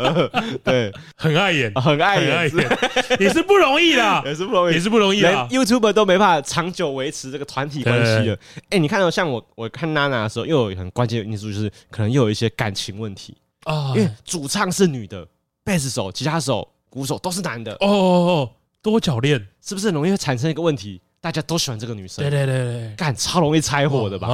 [0.64, 2.50] 对，很爱演，很爱演，
[3.20, 5.46] 也是不容易的，也是不容易，也是不容易啊。
[5.50, 8.38] YouTuber 都没办法长久维持这个团体关系了。
[8.70, 13.92] 哎，你看到像我，我看娜娜的时候，又有很关键的因素，就是可能又有一些感情问题啊。
[13.94, 15.26] 因为主唱是女的，
[15.62, 17.72] 贝斯手、吉他手、鼓手都是男的。
[17.74, 18.50] 哦哦哦，
[18.82, 21.00] 多角恋是不是很容易会产生一个问题？
[21.20, 24.28] 大家都喜欢这个女生，对对对对，干超容易拆伙的吧？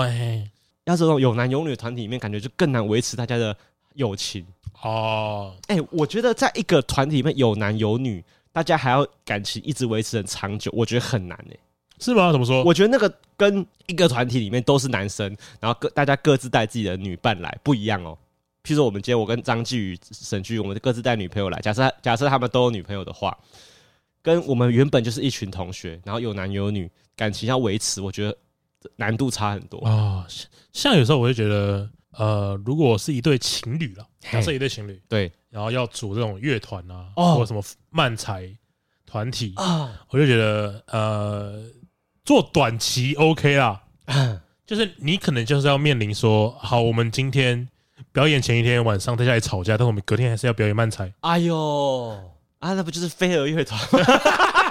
[0.87, 3.57] 要这种有男有女的团体里面，感觉就更难维持大家的
[3.95, 4.45] 友情。
[4.83, 11.57] 哦，哎，我觉得在一个团体里面有男有女，大家还要感情一直维持很长久，我觉得很难哎，
[11.99, 12.31] 是吗？
[12.31, 12.63] 怎么说？
[12.63, 18.17] 我觉得那个跟一个团体里面都是男生，然后各大家各自带自己的女伴来不一样哦。
[18.63, 23.37] 譬如说，我们今天我跟张继宇、沈居，我们各自带女朋友来，假设假设他们都有女朋友的话，
[24.23, 28.37] 跟我们原本就是一群同学，然后有男有女，感情要维持，我觉得
[28.97, 30.27] 难度差很多啊。
[30.73, 31.89] 像有时候我会觉得。
[32.19, 38.49] 呃，如果是一对情侣了，假设一对情侣，对，然后要组这种乐团啊，或什么漫才
[39.05, 41.63] 团体啊，我就觉得呃，
[42.25, 43.83] 做短期 OK 啦，
[44.67, 47.69] 就是你可能就是要面临说，好，我们今天
[48.13, 51.13] 表演前一天晚上在家里吵架，但我们隔天还是要表演漫才。
[51.21, 52.19] 哎呦，
[52.61, 53.79] 啊，那不就是飞蛾乐团？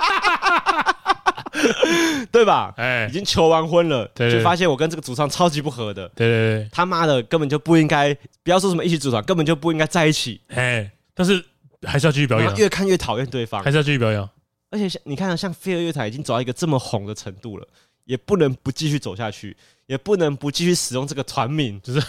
[2.31, 2.73] 对吧？
[2.77, 6.07] 哎，已经求完婚了，就发现我跟这个主唱超级不合的。
[6.15, 8.13] 对对对，他妈的根本就不应该，
[8.43, 10.41] 不要说什么一起组团，根本就不应该在一起。
[10.47, 11.43] 哎，但是
[11.83, 14.29] 还是要继续表演，越看越讨厌对方，还是要继续表演。
[14.71, 17.67] 而且像你看，像飞儿乐团已经走到一个这么红的程度了，
[18.03, 19.55] 也不能不继续走下去，
[19.85, 22.01] 也不能不继续使用这个团名，就是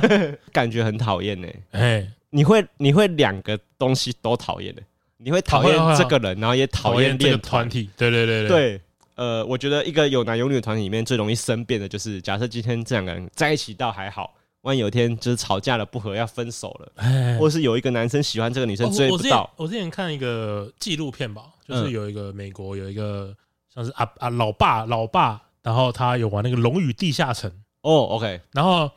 [0.50, 1.46] 感觉很讨厌呢。
[1.70, 4.82] 哎，你会你会两个东西都讨厌的，
[5.18, 7.88] 你会讨厌这个人，然后也讨厌这个团体。
[7.96, 8.80] 对对对对。
[9.18, 16.92] 呃，我觉得一个有男有女的团体里面最容易生变的就是，假设今天这两个人在一起倒还好，万一有一天就是吵架了不和要分手了，
[17.36, 19.42] 或者是有一个男生喜欢这个女生追不到。
[19.42, 23.34] 哦、我，我之前看一个纪录片吧，就是有一个美国有一个
[23.74, 27.50] 像是啊啊老爸老爸，然后他有玩那个《龙与地下城》
[27.80, 28.88] 哦，OK，然后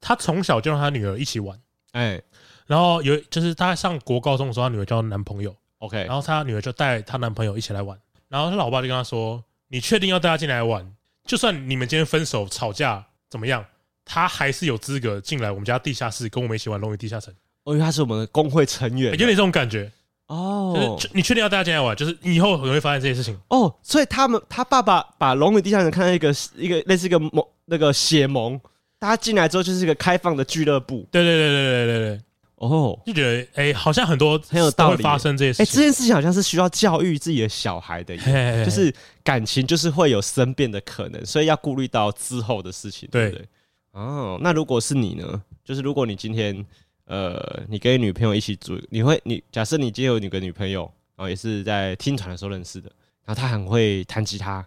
[0.00, 1.56] 他从小就让他女儿一起玩，
[1.92, 2.20] 哎，
[2.66, 7.96] 然后有就是他上国高中的时候，他女儿交男朋友，OK，然后他女儿就带她男朋友一起来玩，
[8.26, 9.40] 然后他老爸就跟他说。
[9.72, 10.86] 你确定要带他进来玩？
[11.26, 13.64] 就算你们今天分手吵架怎么样，
[14.04, 17.32] 他还是有资格进来我们家地下室跟我们一起玩《龙与地下城》。
[17.64, 19.90] 哦，因为他是我们的工会成员，有点这种感觉
[20.26, 20.94] 哦。
[21.00, 21.96] 就是你确定要带他进来玩？
[21.96, 23.74] 就是以后很容易发生这些事情哦。
[23.82, 28.60] 所以他们他爸爸把《龙与地下城》看成一个一个类似一个盟那个血盟，
[28.98, 31.08] 大家进来之后就是一个开放的俱乐部。
[31.10, 32.20] 对对对对对对对。
[32.62, 35.62] 哦，就觉得哎、欸，好像很多很有道理发生这些事情。
[35.64, 38.94] 哎、欸，这件事情好像是需要教育自己的小孩的，嘿嘿嘿就是
[39.24, 43.48] 感情就是会有生变的可能，所以要顾虑到之后的事情，对不对？
[43.90, 45.42] 哦，那如果是你呢？
[45.64, 46.64] 就是如果你今天
[47.06, 50.82] 呃，你跟女朋友一起住，你会你假设你今天有你个女朋友，
[51.16, 52.90] 然后也是在听团的时候认识的，
[53.24, 54.64] 然后她很会弹吉他，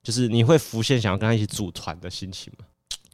[0.00, 2.64] 就是你会浮现想要跟她一起组团的心情吗？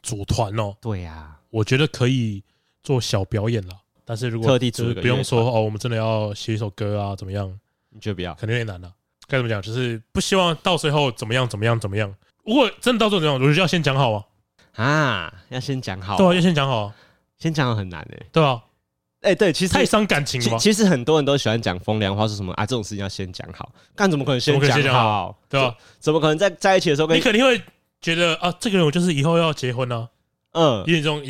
[0.03, 2.43] 组团哦，对呀、啊，我觉得可以
[2.83, 3.73] 做小表演了。
[4.09, 7.47] 但是如果特地组不用说哦，我们真的要写一首歌啊，怎么样？
[7.91, 8.33] 你觉得不要？
[8.33, 8.91] 肯定有点难了。
[9.27, 9.61] 该怎么讲？
[9.61, 12.11] 就是不希望到最后怎么样怎么样怎么样。
[12.43, 14.25] 如果真的到最后怎么样，我觉得要先讲好啊。
[14.73, 16.17] 啊，要先讲好。
[16.17, 16.91] 对啊，要先讲好。
[17.37, 18.25] 先讲好很难诶、欸。
[18.31, 18.59] 对啊。
[19.21, 20.57] 哎、欸，对，其实太伤感情了。
[20.57, 23.71] 其实很多人都喜欢讲风凉话，说什么啊，这种事情要先讲好。
[23.95, 25.39] 但怎么可能先讲好，好？
[25.47, 25.75] 对吧、啊？
[25.99, 27.61] 怎么可能在在一起的时候跟你，你肯定会
[28.01, 30.09] 觉得啊，这个人我就是以后要结婚呢、啊。
[30.53, 31.23] 嗯，有点这种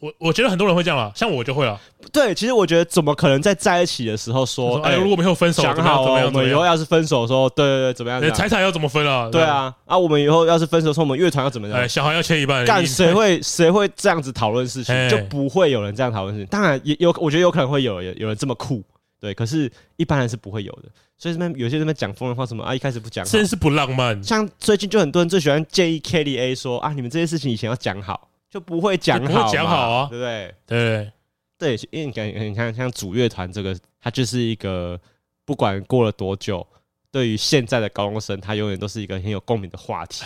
[0.00, 1.80] 我我觉得很多人会这样啦，像我就会了。
[2.12, 8.34] 对，其实我觉得怎么可能在在一起的时候说，说，哎，如果我们以后分手，讲好，我们以后要是分手的时候，对对对，怎么样？
[8.34, 9.28] 财产要怎么分啊？
[9.30, 11.78] 对啊，啊，我们以后要是分手说，我们乐团要怎么样？
[11.78, 12.64] 哎，小孩要切一半。
[12.66, 15.08] 干谁会谁会这样子讨论事情？
[15.08, 16.46] 就不会有人这样讨论事情。
[16.48, 18.82] 当然也有，我觉得有可能会有有有人这么酷，
[19.18, 19.32] 对。
[19.32, 20.88] 可是一般人是不会有的。
[21.16, 24.22] 所以这边有些人在讲风凉话，什么啊，一开始不讲，真是不浪漫。
[24.22, 28.28] 像最近就很多人最喜欢建议 Kelly A 说啊，你们这些事情以前要讲好。
[28.48, 30.54] 就不会讲好，不会讲好啊，对不对？
[30.66, 31.12] 对
[31.58, 34.98] 对，因为你感觉你看像主乐团这个，它就是一个
[35.44, 36.66] 不管过了多久，
[37.10, 40.24] 对于现在的高中生，它永远都是一个很有共鸣的话题。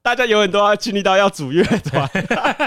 [0.00, 2.08] 大家永远都要经历到要组乐团，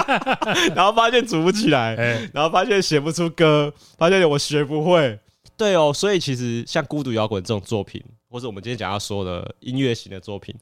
[0.75, 1.95] 然后发现组不起来，
[2.34, 5.19] 然后发现写不出歌，发现我学不会。
[5.57, 10.55] 对哦，所以其实像孤独摇滚这种作品，或者我们今天讲要说的音乐型的作品，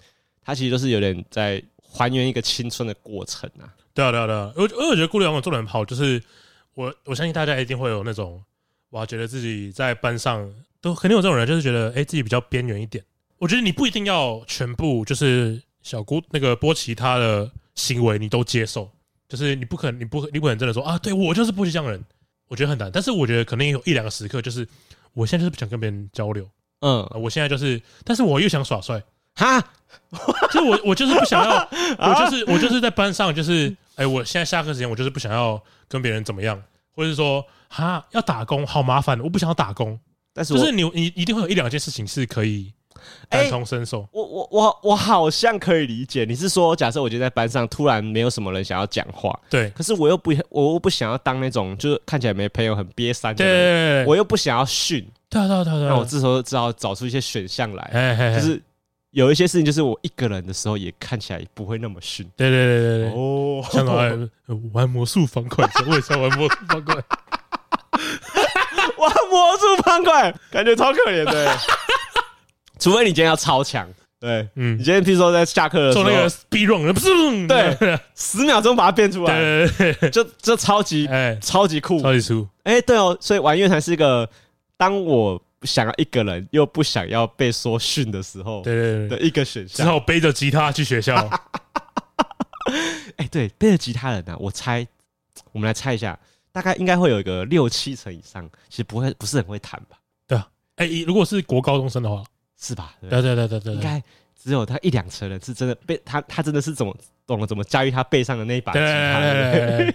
[0.44, 1.62] 它其实都是有点在。
[1.92, 3.74] 还原一个青春的过程啊！
[3.94, 4.54] 对啊，对啊，对啊！
[4.56, 6.22] 我我我觉得孤独摇滚做得很好，就是
[6.76, 8.42] 我我相信大家一定会有那种
[8.92, 13.04] 哇，觉得自己在班上都肯定有这种人，就是觉得哎、欸、自己比较边缘一点。
[13.40, 18.90] 我觉得你不一定要全部就是小姑那个波奇他的行为你都接受，
[19.28, 22.02] 就是你不可能你不你不可能真的说啊，对我就是波奇这样人，
[22.48, 22.92] 我觉得很难。
[22.92, 24.68] 但是我觉得可能有一两个时刻，就是
[25.14, 26.48] 我现在就是不想跟别人交流，
[26.82, 29.04] 嗯，我现在就是，但是我又想耍帅。
[29.40, 29.64] 哈，
[30.52, 36.62] 就我我就是不想要， 我就是我就是在班上，就是哎，我现在下课时间，我就是不想要跟别人怎么样，
[36.94, 39.98] 或者是说哈要打工好麻烦，我不想要打工。
[40.34, 42.72] 但是就是你你一定会有一两件事情是可以
[43.30, 44.08] 感同身受。
[44.12, 58.62] 我我我我好像可以理解，你是说假设我觉得在班上突然没有什么人想要讲话，对，可是我又不我又不想要当那种就是看起来没朋友很憋三的人，我又不想要训，对对对对，那我这时候只好找出一些选项来，就是。
[59.12, 62.30] 有一些事情，就是我一个人的时候也看起来不会那么逊。
[62.38, 64.30] 对对对对对，哦，像玩
[64.72, 66.96] 玩魔术方块，我也想玩魔术方块。
[68.98, 71.58] 玩魔术方块，感觉超可怜的。
[72.78, 73.88] 除非你今天要超强，
[74.20, 82.48] 对，嗯，你今天譬如说在下课的时候做那个 speed run，不是，对，十秒钟把它变出来，对对对，就就超级哎，超级酷，超级酷。
[82.64, 84.30] 哎，对哦，所以玩乐团是一个，
[84.78, 85.42] 当我。
[85.60, 91.16] 不想要一个人，又不想要被说训的时候，对对对，的一个选项，只好背着吉他去学校。
[93.18, 94.88] 哎，对，背着吉他人呢、啊，我猜，
[95.52, 96.18] 我们来猜一下，
[96.52, 99.98] 大概应该会有一个六七成以上，其实不会，不是很会弹吧？
[100.28, 100.48] 对啊，
[100.78, 102.24] 哎，如果是国高中生的话，
[102.58, 102.94] 是吧？
[103.02, 104.02] 对对对对对，对，应该
[104.42, 106.96] 只有他一两成人是真的背他，他真的是怎么
[107.28, 109.94] 懂了怎么驾驭他背上的那一把吉他，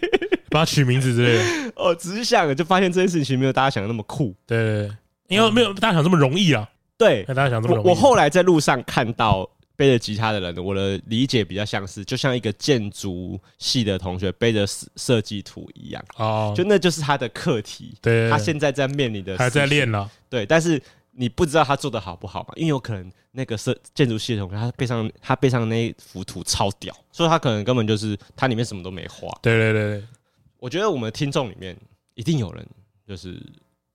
[0.50, 1.72] 帮他取名字之类的。
[1.76, 4.34] 哦，只是想就发现这件事情没有大家想的那么酷。
[4.46, 4.96] 对，对，对。
[5.28, 6.68] 因为没有大家想这么容易啊，
[6.98, 7.88] 对，大家想这么容易。
[7.88, 17.96] 我后来在路上看到背着吉他的人，我的理解比较像是，就像一个建筑系的同学背着设设计图一样哦，就那就是他的课题。
[18.02, 20.08] 对，他现在在面临的还在练呢。
[20.28, 22.52] 对，但是你不知道他做的好不好嘛？
[22.56, 29.28] 因为有可能那个设建筑系的同学，他背上他背上那幅图超屌，所以他可能根本就是他里面什么都没画。
[29.42, 30.04] 对对对，
[30.58, 31.76] 我觉得我们的听众里面
[32.14, 32.64] 一定有人
[33.08, 33.40] 就是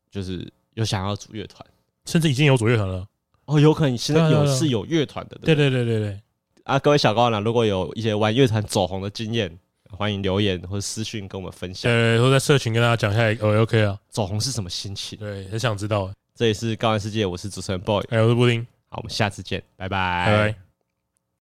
[0.09, 0.51] 就是。
[0.79, 1.63] 有想要组乐团，
[2.05, 3.05] 甚至已经有组乐团了
[3.45, 6.19] 哦，有可能现在有是有乐团的，对对对对对
[6.63, 6.77] 啊！
[6.79, 9.51] 各位小高呢，如果有一些玩乐团走红的经验，
[9.89, 11.91] 欢迎留言或者私讯跟我们分享。
[11.91, 15.17] 对，或在社群跟大家讲一下哦 OK 啊，走红是什么心情？
[15.17, 16.11] 对，很想知道。
[16.35, 20.25] 这里是高玩世界，我是主持人 Boy，还有我是布丁，好，我们下次见，拜拜。
[20.25, 20.68] 拜拜。